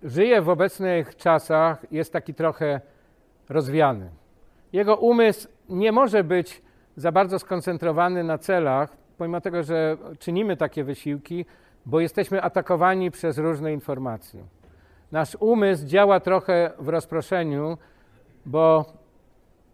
[0.03, 2.81] żyje w obecnych czasach, jest taki trochę
[3.49, 4.09] rozwiany.
[4.73, 6.61] Jego umysł nie może być
[6.95, 11.45] za bardzo skoncentrowany na celach, pomimo tego, że czynimy takie wysiłki,
[11.85, 14.43] bo jesteśmy atakowani przez różne informacje.
[15.11, 17.77] Nasz umysł działa trochę w rozproszeniu,
[18.45, 18.85] bo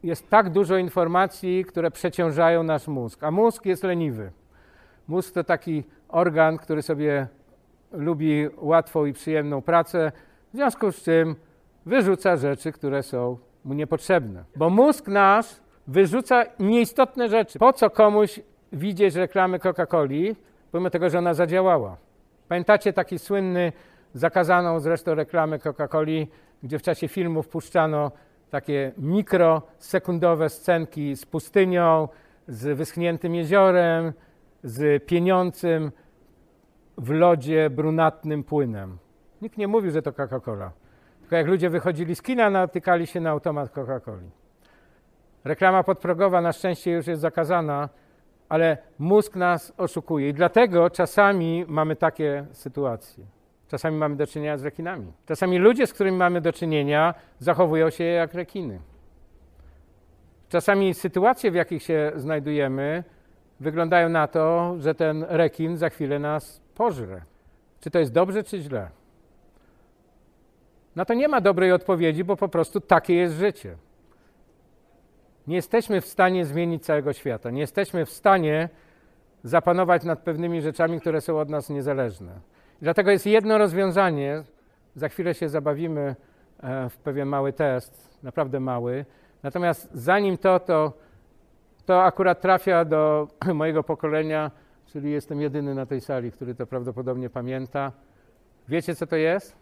[0.03, 4.31] jest tak dużo informacji, które przeciążają nasz mózg, a mózg jest leniwy.
[5.07, 7.27] Mózg to taki organ, który sobie
[7.91, 10.11] lubi łatwą i przyjemną pracę,
[10.53, 11.35] w związku z czym
[11.85, 14.43] wyrzuca rzeczy, które są mu niepotrzebne.
[14.55, 15.55] Bo mózg nasz
[15.87, 17.59] wyrzuca nieistotne rzeczy.
[17.59, 18.39] Po co komuś
[18.73, 20.35] widzieć reklamy Coca-Coli,
[20.75, 21.97] pomimo tego, że ona zadziałała?
[22.47, 23.73] Pamiętacie taki słynny,
[24.13, 26.27] zakazaną zresztą reklamę Coca-Coli,
[26.63, 28.11] gdzie w czasie filmu wpuszczano
[28.49, 32.07] takie mikrosekundowe scenki z pustynią,
[32.47, 34.13] z wyschniętym jeziorem,
[34.63, 35.91] z pieniącym
[36.97, 38.97] w lodzie brunatnym płynem.
[39.41, 40.69] Nikt nie mówił, że to Coca-Cola.
[41.21, 44.29] Tylko jak ludzie wychodzili z kina, natykali się na automat Coca-Coli.
[45.43, 47.89] Reklama podprogowa na szczęście już jest zakazana,
[48.49, 53.25] ale mózg nas oszukuje i dlatego czasami mamy takie sytuacje.
[53.67, 55.13] Czasami mamy do czynienia z rekinami.
[55.25, 58.79] Czasami ludzie, z którymi mamy do czynienia, zachowują się jak rekiny.
[60.49, 63.03] Czasami sytuacje, w jakich się znajdujemy,
[63.59, 67.21] wyglądają na to, że ten rekin za chwilę nas pożre.
[67.79, 68.89] Czy to jest dobrze, czy źle?
[70.95, 73.75] Na to nie ma dobrej odpowiedzi, bo po prostu takie jest życie.
[75.47, 77.51] Nie jesteśmy w stanie zmienić całego świata.
[77.51, 78.69] Nie jesteśmy w stanie
[79.43, 82.39] zapanować nad pewnymi rzeczami, które są od nas niezależne.
[82.81, 84.43] Dlatego jest jedno rozwiązanie.
[84.95, 86.15] Za chwilę się zabawimy
[86.59, 89.05] e, w pewien mały test, naprawdę mały.
[89.43, 90.93] Natomiast zanim to, to,
[91.85, 94.51] to akurat trafia do mojego pokolenia,
[94.85, 97.91] czyli jestem jedyny na tej sali, który to prawdopodobnie pamięta.
[98.67, 99.57] Wiecie, co to jest?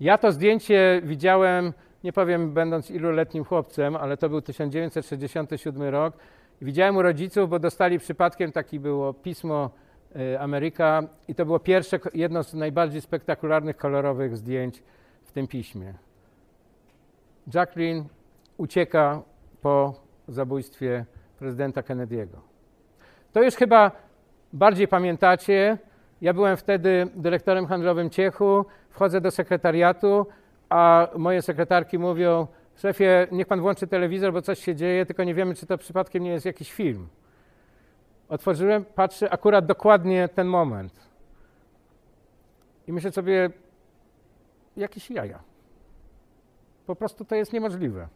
[0.00, 1.72] Ja to zdjęcie widziałem,
[2.04, 6.14] nie powiem będąc iluletnim chłopcem, ale to był 1967 rok.
[6.62, 9.70] Widziałem u rodziców, bo dostali przypadkiem, takie było pismo
[10.16, 14.82] Y, Ameryka i to było pierwsze, jedno z najbardziej spektakularnych, kolorowych zdjęć
[15.24, 15.94] w tym piśmie.
[17.54, 18.04] Jacqueline
[18.56, 19.22] ucieka
[19.62, 19.94] po
[20.28, 21.04] zabójstwie
[21.38, 22.38] prezydenta Kennedy'ego.
[23.32, 23.90] To już chyba
[24.52, 25.78] bardziej pamiętacie.
[26.20, 30.26] Ja byłem wtedy dyrektorem handlowym Ciechu, wchodzę do sekretariatu,
[30.68, 32.46] a moje sekretarki mówią,
[32.76, 36.22] szefie, niech pan włączy telewizor, bo coś się dzieje, tylko nie wiemy, czy to przypadkiem
[36.22, 37.08] nie jest jakiś film.
[38.28, 41.08] Otworzyłem, patrzę, akurat dokładnie ten moment.
[42.86, 43.50] I myślę sobie,
[44.76, 45.38] jakieś jaja.
[46.86, 48.08] Po prostu to jest niemożliwe.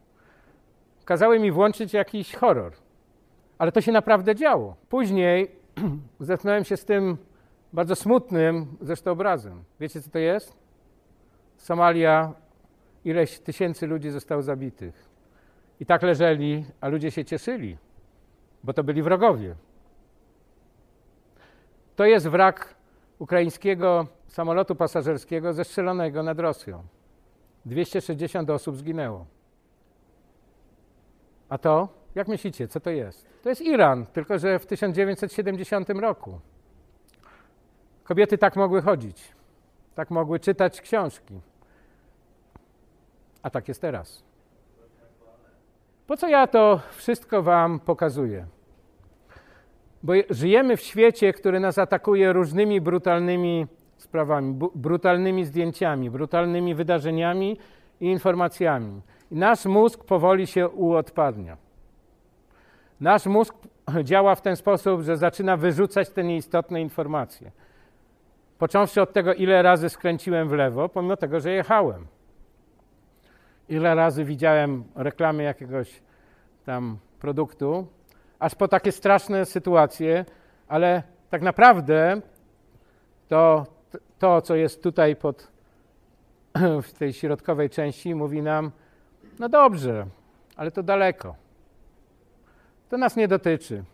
[1.05, 2.73] Kazały mi włączyć jakiś horror.
[3.59, 4.77] Ale to się naprawdę działo.
[4.89, 5.51] Później
[6.21, 7.17] zetknąłem się z tym
[7.73, 9.65] bardzo smutnym zresztą obrazem.
[9.81, 10.68] Wiecie, co to jest?
[11.59, 12.35] Somalia,
[13.05, 15.09] ileś tysięcy ludzi zostało zabitych.
[15.81, 17.77] I tak leżeli, a ludzie się cieszyli,
[18.65, 19.55] bo to byli wrogowie.
[21.97, 22.75] To jest wrak
[23.19, 26.83] ukraińskiego samolotu pasażerskiego zestrzelonego nad Rosją.
[27.65, 29.27] 260 osób zginęło.
[31.49, 33.27] A to, jak myślicie, co to jest?
[33.43, 36.41] To jest Iran, tylko że w 1970 roku.
[38.05, 39.33] Kobiety tak mogły chodzić,
[39.95, 41.41] tak mogły czytać książki.
[43.43, 44.25] A tak jest teraz.
[46.07, 48.47] Po co ja to wszystko Wam pokazuję?
[50.03, 53.67] Bo żyjemy w świecie, który nas atakuje różnymi brutalnymi
[53.97, 57.59] sprawami, brutalnymi zdjęciami, brutalnymi wydarzeniami
[58.01, 59.01] i informacjami.
[59.31, 61.57] I nasz mózg powoli się uodpadnia.
[63.01, 63.55] Nasz mózg
[64.05, 67.51] działa w ten sposób, że zaczyna wyrzucać te nieistotne informacje.
[68.59, 72.07] Począwszy od tego, ile razy skręciłem w lewo, pomimo tego, że jechałem.
[73.69, 76.03] Ile razy widziałem reklamy jakiegoś
[76.65, 77.87] tam produktu,
[78.39, 80.25] aż po takie straszne sytuacje,
[80.69, 82.21] ale tak naprawdę
[83.29, 83.67] to,
[84.19, 85.53] to co jest tutaj pod,
[86.83, 88.71] w tej środkowej części, mówi nam,
[89.39, 90.07] no dobrze,
[90.57, 91.35] ale to daleko.
[92.89, 93.85] To nas nie dotyczy.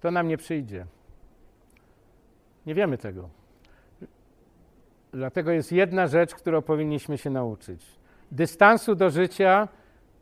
[0.00, 0.86] To nam nie przyjdzie.
[2.66, 3.28] Nie wiemy tego.
[5.12, 7.99] Dlatego jest jedna rzecz, którą powinniśmy się nauczyć.
[8.32, 9.68] Dystansu do życia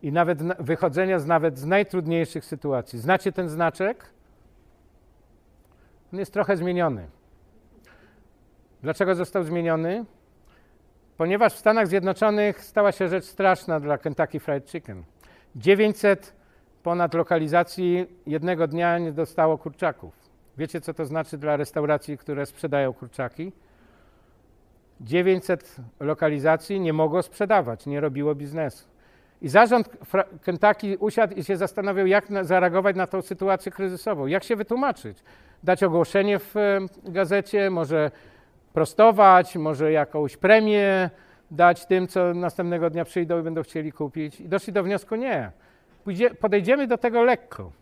[0.03, 2.99] i nawet wychodzenia z nawet z najtrudniejszych sytuacji.
[2.99, 4.05] Znacie ten znaczek?
[6.13, 7.07] On jest trochę zmieniony.
[8.83, 10.05] Dlaczego został zmieniony?
[11.17, 15.05] Ponieważ w Stanach Zjednoczonych stała się rzecz straszna dla Kentucky Fried Chicken.
[15.57, 16.33] 900
[16.83, 20.15] ponad lokalizacji jednego dnia nie dostało kurczaków.
[20.59, 23.53] Wiecie, co to znaczy dla restauracji, które sprzedają kurczaki?
[25.01, 28.89] 900 lokalizacji nie mogło sprzedawać, nie robiło biznesu.
[29.43, 29.89] I zarząd
[30.43, 35.19] Kentucky usiadł i się zastanawiał, jak zareagować na tą sytuację kryzysową, jak się wytłumaczyć.
[35.63, 36.55] Dać ogłoszenie w
[37.05, 38.11] gazecie, może
[38.73, 41.11] prostować, może jakąś premię
[41.51, 44.41] dać tym, co następnego dnia przyjdą i będą chcieli kupić.
[44.41, 45.53] I doszli do wniosku, nie.
[46.41, 47.73] podejdziemy do tego lekko.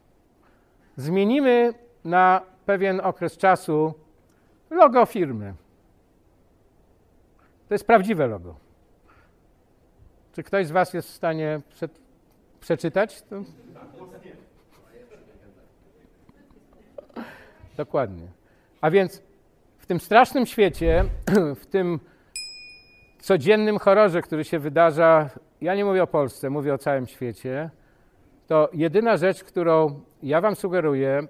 [0.96, 3.94] Zmienimy na pewien okres czasu
[4.70, 5.54] logo firmy.
[7.68, 8.54] To jest prawdziwe logo.
[10.32, 11.60] Czy ktoś z Was jest w stanie
[12.60, 13.22] przeczytać?
[13.22, 13.42] To?
[17.76, 18.28] Dokładnie.
[18.80, 19.22] A więc
[19.78, 21.04] w tym strasznym świecie,
[21.62, 22.00] w tym
[23.18, 27.70] codziennym horrorze, który się wydarza, ja nie mówię o Polsce, mówię o całym świecie,
[28.46, 31.26] to jedyna rzecz, którą ja Wam sugeruję e,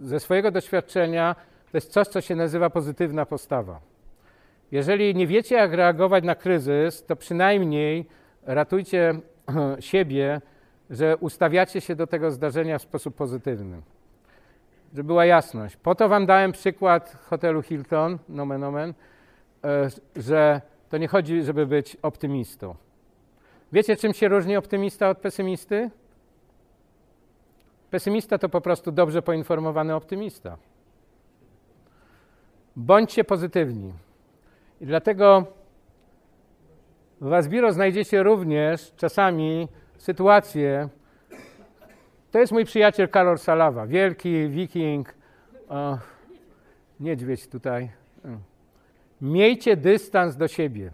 [0.00, 1.36] ze swojego doświadczenia,
[1.72, 3.91] to jest coś, co się nazywa pozytywna postawa.
[4.72, 8.06] Jeżeli nie wiecie, jak reagować na kryzys, to przynajmniej
[8.42, 9.20] ratujcie
[9.80, 10.40] siebie,
[10.90, 13.82] że ustawiacie się do tego zdarzenia w sposób pozytywny.
[14.94, 15.76] Żeby była jasność.
[15.76, 18.94] Po to wam dałem przykład hotelu Hilton, nomen omen,
[19.64, 22.74] e, że to nie chodzi, żeby być optymistą.
[23.72, 25.90] Wiecie, czym się różni optymista od pesymisty?
[27.90, 30.56] Pesymista to po prostu dobrze poinformowany optymista.
[32.76, 33.92] Bądźcie pozytywni.
[34.82, 35.46] I dlatego
[37.20, 40.88] w Wasbiro znajdziecie również czasami sytuacje.
[42.30, 45.14] To jest mój przyjaciel Karol Salawa, wielki wiking,
[45.68, 45.98] o,
[47.00, 47.90] niedźwiedź tutaj.
[49.20, 50.90] Miejcie dystans do siebie.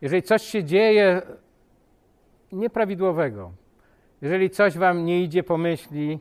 [0.00, 1.22] Jeżeli coś się dzieje
[2.52, 3.52] nieprawidłowego,
[4.22, 6.18] jeżeli coś wam nie idzie po myśli,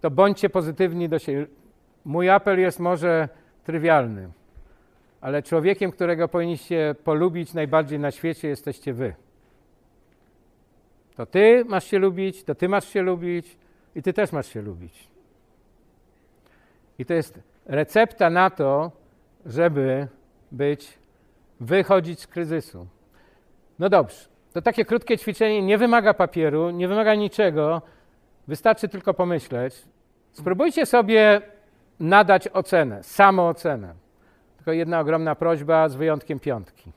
[0.00, 1.46] to bądźcie pozytywni do siebie.
[2.04, 3.28] Mój apel jest może
[3.64, 4.30] trywialny
[5.26, 9.14] ale człowiekiem, którego powinniście polubić najbardziej na świecie, jesteście wy.
[11.16, 13.56] To ty masz się lubić, to ty masz się lubić
[13.94, 15.08] i ty też masz się lubić.
[16.98, 18.92] I to jest recepta na to,
[19.46, 20.08] żeby
[20.52, 20.98] być,
[21.60, 22.86] wychodzić z kryzysu.
[23.78, 27.82] No dobrze, to takie krótkie ćwiczenie nie wymaga papieru, nie wymaga niczego,
[28.48, 29.74] wystarczy tylko pomyśleć.
[30.32, 31.40] Spróbujcie sobie
[32.00, 34.05] nadać ocenę, samoocenę.
[34.66, 36.92] Tylko jedna ogromna prośba z wyjątkiem piątki.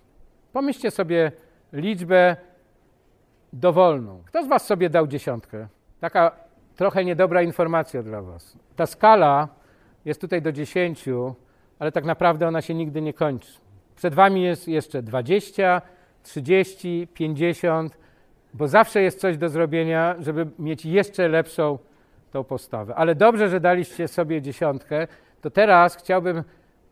[0.54, 1.32] Pomyślcie sobie
[1.74, 2.36] liczbę
[3.54, 4.22] dowolną.
[4.26, 5.68] Kto z Was sobie dał dziesiątkę?
[6.00, 6.32] Taka
[6.76, 8.58] trochę niedobra informacja dla Was.
[8.76, 9.48] Ta skala
[10.06, 11.36] jest tutaj do dziesięciu,
[11.80, 13.60] ale tak naprawdę ona się nigdy nie kończy.
[13.96, 15.82] Przed Wami jest jeszcze 20,
[16.24, 17.98] 30, 50,
[18.54, 21.78] bo zawsze jest coś do zrobienia, żeby mieć jeszcze lepszą
[22.32, 22.96] tą postawę.
[22.96, 25.08] Ale dobrze, że daliście sobie dziesiątkę,
[25.42, 26.44] to teraz chciałbym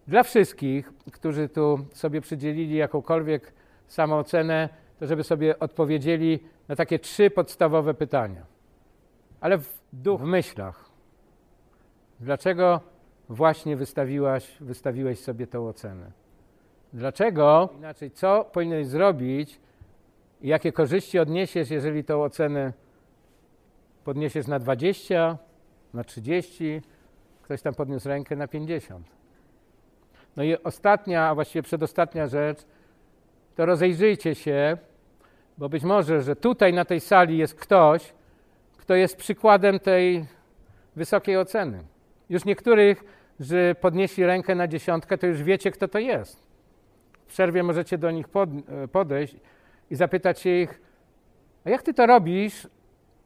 [0.07, 3.53] dla wszystkich, którzy tu sobie przydzielili jakąkolwiek
[3.87, 8.45] samoocenę, to żeby sobie odpowiedzieli na takie trzy podstawowe pytania.
[9.41, 10.89] Ale w, duch, w myślach.
[12.19, 12.81] Dlaczego
[13.29, 16.11] właśnie wystawiłaś, wystawiłeś sobie tę ocenę?
[16.93, 17.69] Dlaczego?
[17.77, 19.59] Inaczej, co powinieneś zrobić
[20.41, 22.73] i jakie korzyści odniesiesz, jeżeli tę ocenę
[24.03, 25.37] podniesiesz na 20,
[25.93, 26.81] na 30,
[27.41, 29.16] ktoś tam podniósł rękę na 50.
[30.37, 32.59] No i ostatnia, a właściwie przedostatnia rzecz,
[33.55, 34.77] to rozejrzyjcie się,
[35.57, 38.13] bo być może, że tutaj na tej sali jest ktoś,
[38.77, 40.25] kto jest przykładem tej
[40.95, 41.83] wysokiej oceny.
[42.29, 43.03] Już niektórych,
[43.39, 46.47] że podnieśli rękę na dziesiątkę, to już wiecie, kto to jest.
[47.13, 48.25] W przerwie możecie do nich
[48.91, 49.35] podejść
[49.91, 50.81] i zapytać się ich,
[51.65, 52.67] a jak ty to robisz,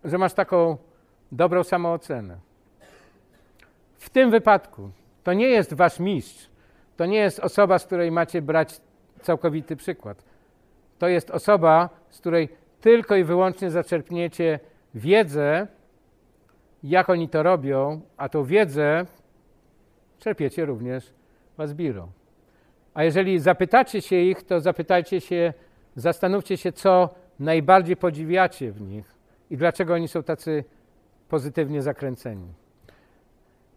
[0.04, 0.78] że masz taką
[1.32, 2.38] dobrą samoocenę?
[3.98, 4.90] W tym wypadku
[5.24, 6.51] to nie jest wasz mistrz,
[6.98, 8.82] to nie jest osoba, z której macie brać
[9.22, 10.24] całkowity przykład.
[11.00, 12.50] To jest osoba, z której
[12.82, 14.60] tylko i wyłącznie zaczerpniecie
[14.96, 15.68] wiedzę,
[16.84, 19.06] jak oni to robią, a tą wiedzę
[20.20, 21.14] czerpiecie również
[21.58, 22.08] was birą.
[22.94, 25.54] A jeżeli zapytacie się ich, to zapytajcie się,
[25.96, 29.16] zastanówcie się, co najbardziej podziwiacie w nich
[29.50, 30.64] i dlaczego oni są tacy
[31.30, 32.54] pozytywnie zakręceni.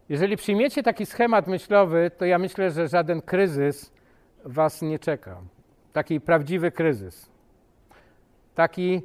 [0.09, 3.91] Jeżeli przyjmiecie taki schemat myślowy, to ja myślę, że żaden kryzys
[4.43, 5.41] was nie czeka.
[5.93, 7.29] Taki prawdziwy kryzys.
[8.55, 9.01] Taki,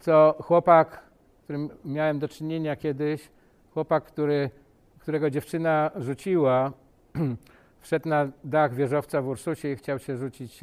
[0.00, 1.02] co chłopak,
[1.40, 3.30] z którym miałem do czynienia kiedyś,
[3.74, 4.50] chłopak, który,
[4.98, 6.72] którego dziewczyna rzuciła,
[7.80, 10.60] wszedł na dach wieżowca w Ursusie i chciał się rzucić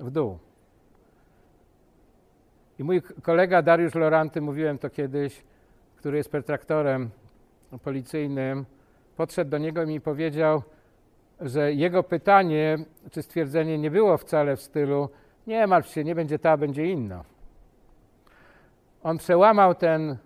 [0.00, 0.38] w dół.
[2.78, 5.42] I mój kolega Dariusz Loranty, mówiłem to kiedyś,
[5.96, 7.10] który jest pertraktorem
[7.82, 8.66] policyjnym,
[9.16, 10.62] podszedł do niego i mi powiedział,
[11.40, 12.78] że jego pytanie
[13.10, 15.08] czy stwierdzenie nie było wcale w stylu
[15.46, 17.24] nie martw się, nie będzie ta, będzie inna.
[19.02, 20.16] On przełamał ten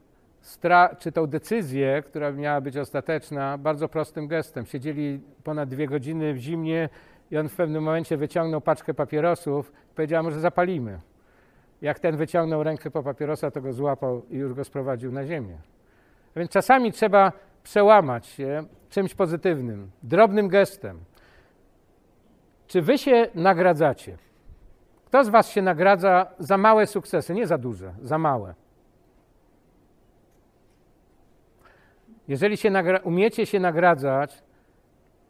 [0.98, 4.66] czy tą decyzję, która miała być ostateczna, bardzo prostym gestem.
[4.66, 6.88] Siedzieli ponad dwie godziny w zimnie
[7.30, 11.00] i on w pewnym momencie wyciągnął paczkę papierosów i powiedział, może zapalimy.
[11.82, 15.56] Jak ten wyciągnął rękę po papierosa, to go złapał i już go sprowadził na ziemię.
[16.36, 17.32] A więc czasami trzeba
[17.62, 21.00] przełamać się czymś pozytywnym, drobnym gestem.
[22.66, 24.16] Czy wy się nagradzacie?
[25.04, 28.54] Kto z was się nagradza za małe sukcesy, nie za duże, za małe?
[32.28, 32.70] Jeżeli się
[33.04, 34.42] umiecie się nagradzać,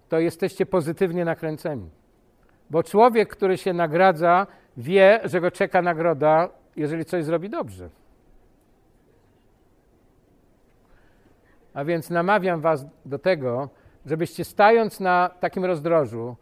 [0.09, 1.90] to jesteście pozytywnie nakręceni.
[2.70, 4.46] Bo człowiek, który się nagradza,
[4.76, 7.90] wie, że go czeka nagroda, jeżeli coś zrobi dobrze.
[11.78, 13.68] A więc namawiam Was do tego,
[14.06, 16.36] żebyście stając na takim rozdrożu,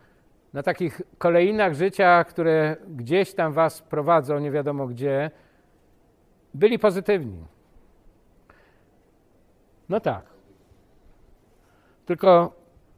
[0.52, 5.30] na takich kolejnach życia, które gdzieś tam Was prowadzą, nie wiadomo gdzie,
[6.54, 7.44] byli pozytywni.
[9.88, 10.24] No tak.
[12.06, 12.52] Tylko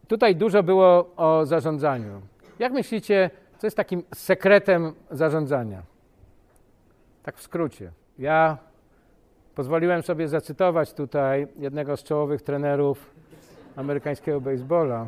[0.08, 2.20] tutaj dużo było o zarządzaniu.
[2.58, 5.82] Jak myślicie, co jest takim sekretem zarządzania?
[7.22, 7.92] Tak w skrócie.
[8.18, 8.58] Ja
[9.58, 13.14] pozwoliłem sobie zacytować tutaj jednego z czołowych trenerów
[13.76, 15.06] amerykańskiego baseballa,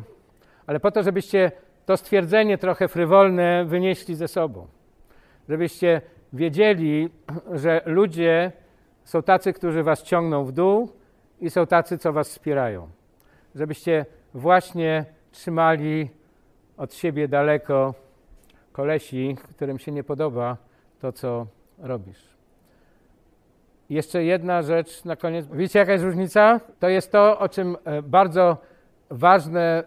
[0.67, 1.51] ale po to, żebyście
[1.85, 4.67] to stwierdzenie trochę frywolne wynieśli ze sobą.
[5.49, 6.01] Żebyście
[6.33, 7.09] wiedzieli,
[7.51, 8.51] że ludzie
[9.03, 10.89] są tacy, którzy was ciągną w dół
[11.41, 12.89] i są tacy, co was wspierają.
[13.55, 16.09] Żebyście właśnie trzymali
[16.77, 17.93] od siebie daleko
[18.71, 20.57] kolesi, którym się nie podoba
[20.99, 21.47] to, co
[21.79, 22.30] robisz.
[23.91, 25.47] Jeszcze jedna rzecz na koniec.
[25.53, 26.59] Wiecie, jaka jest różnica?
[26.79, 28.57] To jest to, o czym e, bardzo
[29.09, 29.83] ważne e,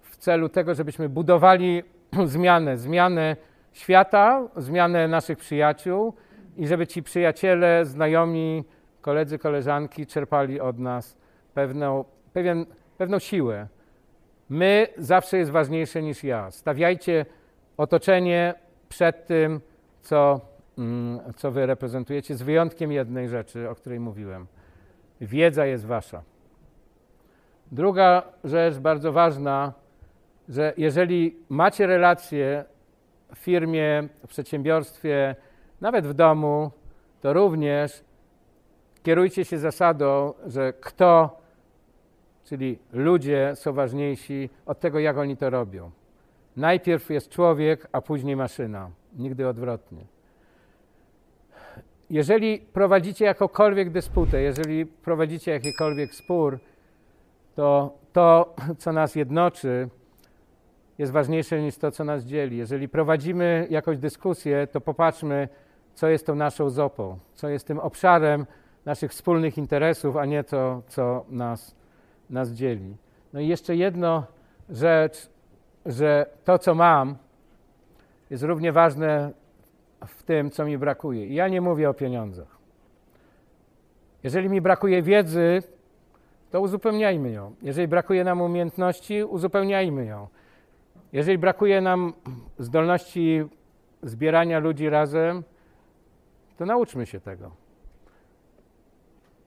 [0.00, 1.82] w celu tego, żebyśmy budowali
[2.24, 3.36] zmianę, zmianę
[3.72, 6.14] świata, zmianę naszych przyjaciół
[6.56, 8.64] i żeby ci przyjaciele, znajomi,
[9.00, 11.16] koledzy, koleżanki czerpali od nas
[11.54, 12.66] pewną, pewien,
[12.98, 13.68] pewną siłę.
[14.48, 16.50] My zawsze jest ważniejsze niż ja.
[16.50, 17.26] Stawiajcie
[17.76, 18.54] otoczenie
[18.88, 19.60] przed tym,
[20.00, 20.40] co,
[21.36, 24.46] co wy reprezentujecie, z wyjątkiem jednej rzeczy, o której mówiłem.
[25.20, 26.22] Wiedza jest wasza.
[27.72, 29.72] Druga rzecz bardzo ważna,
[30.48, 32.64] że jeżeli macie relacje
[33.34, 35.36] w firmie, w przedsiębiorstwie,
[35.80, 36.70] nawet w domu,
[37.20, 38.04] to również
[39.02, 41.40] kierujcie się zasadą, że kto,
[42.44, 45.90] czyli ludzie są ważniejsi od tego, jak oni to robią.
[46.56, 48.90] Najpierw jest człowiek, a później maszyna.
[49.18, 50.04] Nigdy odwrotnie.
[52.12, 56.58] Jeżeli prowadzicie jakąkolwiek dysputę, jeżeli prowadzicie jakikolwiek spór,
[57.54, 59.88] to to, co nas jednoczy,
[60.98, 62.56] jest ważniejsze niż to, co nas dzieli.
[62.56, 65.48] Jeżeli prowadzimy jakąś dyskusję, to popatrzmy,
[65.94, 68.46] co jest tą naszą zopą, co jest tym obszarem
[68.84, 71.74] naszych wspólnych interesów, a nie to, co nas,
[72.30, 72.96] nas dzieli.
[73.32, 74.26] No i jeszcze jedno
[74.70, 75.30] rzecz,
[75.86, 77.16] że to, co mam,
[78.30, 79.41] jest równie ważne
[80.06, 81.26] w tym, co mi brakuje.
[81.26, 82.58] Ja nie mówię o pieniądzach.
[84.22, 85.62] Jeżeli mi brakuje wiedzy,
[86.50, 87.54] to uzupełniajmy ją.
[87.62, 90.28] Jeżeli brakuje nam umiejętności, uzupełniajmy ją.
[91.12, 92.12] Jeżeli brakuje nam
[92.58, 93.44] zdolności
[94.02, 95.42] zbierania ludzi razem,
[96.56, 97.50] to nauczmy się tego.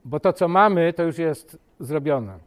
[0.06, 2.40] Bo to, co mamy, to już jest zrobione.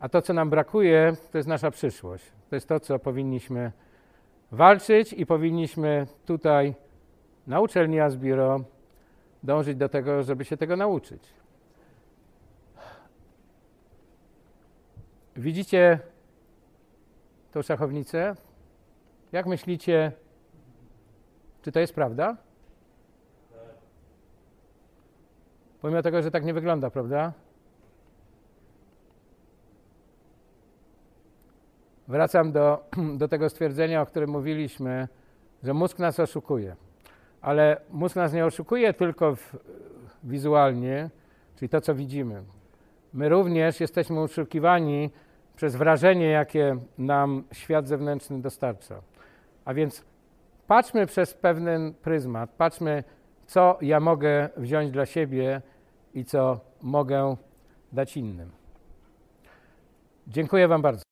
[0.00, 2.32] A to, co nam brakuje, to jest nasza przyszłość.
[2.50, 3.72] To jest to, co powinniśmy
[4.52, 6.74] walczyć i powinniśmy tutaj
[7.46, 8.60] na uczelni Asbiro
[9.42, 11.22] dążyć do tego, żeby się tego nauczyć.
[15.36, 15.98] Widzicie
[17.52, 18.34] tą szachownicę?
[19.32, 20.12] Jak myślicie,
[21.62, 22.36] czy to jest prawda?
[25.80, 27.32] Pomimo tego, że tak nie wygląda, prawda?
[32.08, 32.84] Wracam do,
[33.20, 35.08] do tego stwierdzenia, o którym mówiliśmy,
[35.62, 36.76] że mózg nas oszukuje.
[37.42, 39.56] Ale mózg nas nie oszukuje tylko w,
[40.24, 41.10] wizualnie,
[41.56, 42.42] czyli to, co widzimy.
[43.12, 45.10] My również jesteśmy oszukiwani
[45.56, 49.00] przez wrażenie, jakie nam świat zewnętrzny dostarcza.
[49.64, 50.04] A więc
[50.66, 53.04] patrzmy przez pewien pryzmat, patrzmy,
[53.46, 55.62] co ja mogę wziąć dla siebie
[56.14, 57.36] i co mogę
[57.92, 58.50] dać innym.
[60.26, 61.11] Dziękuję Wam bardzo.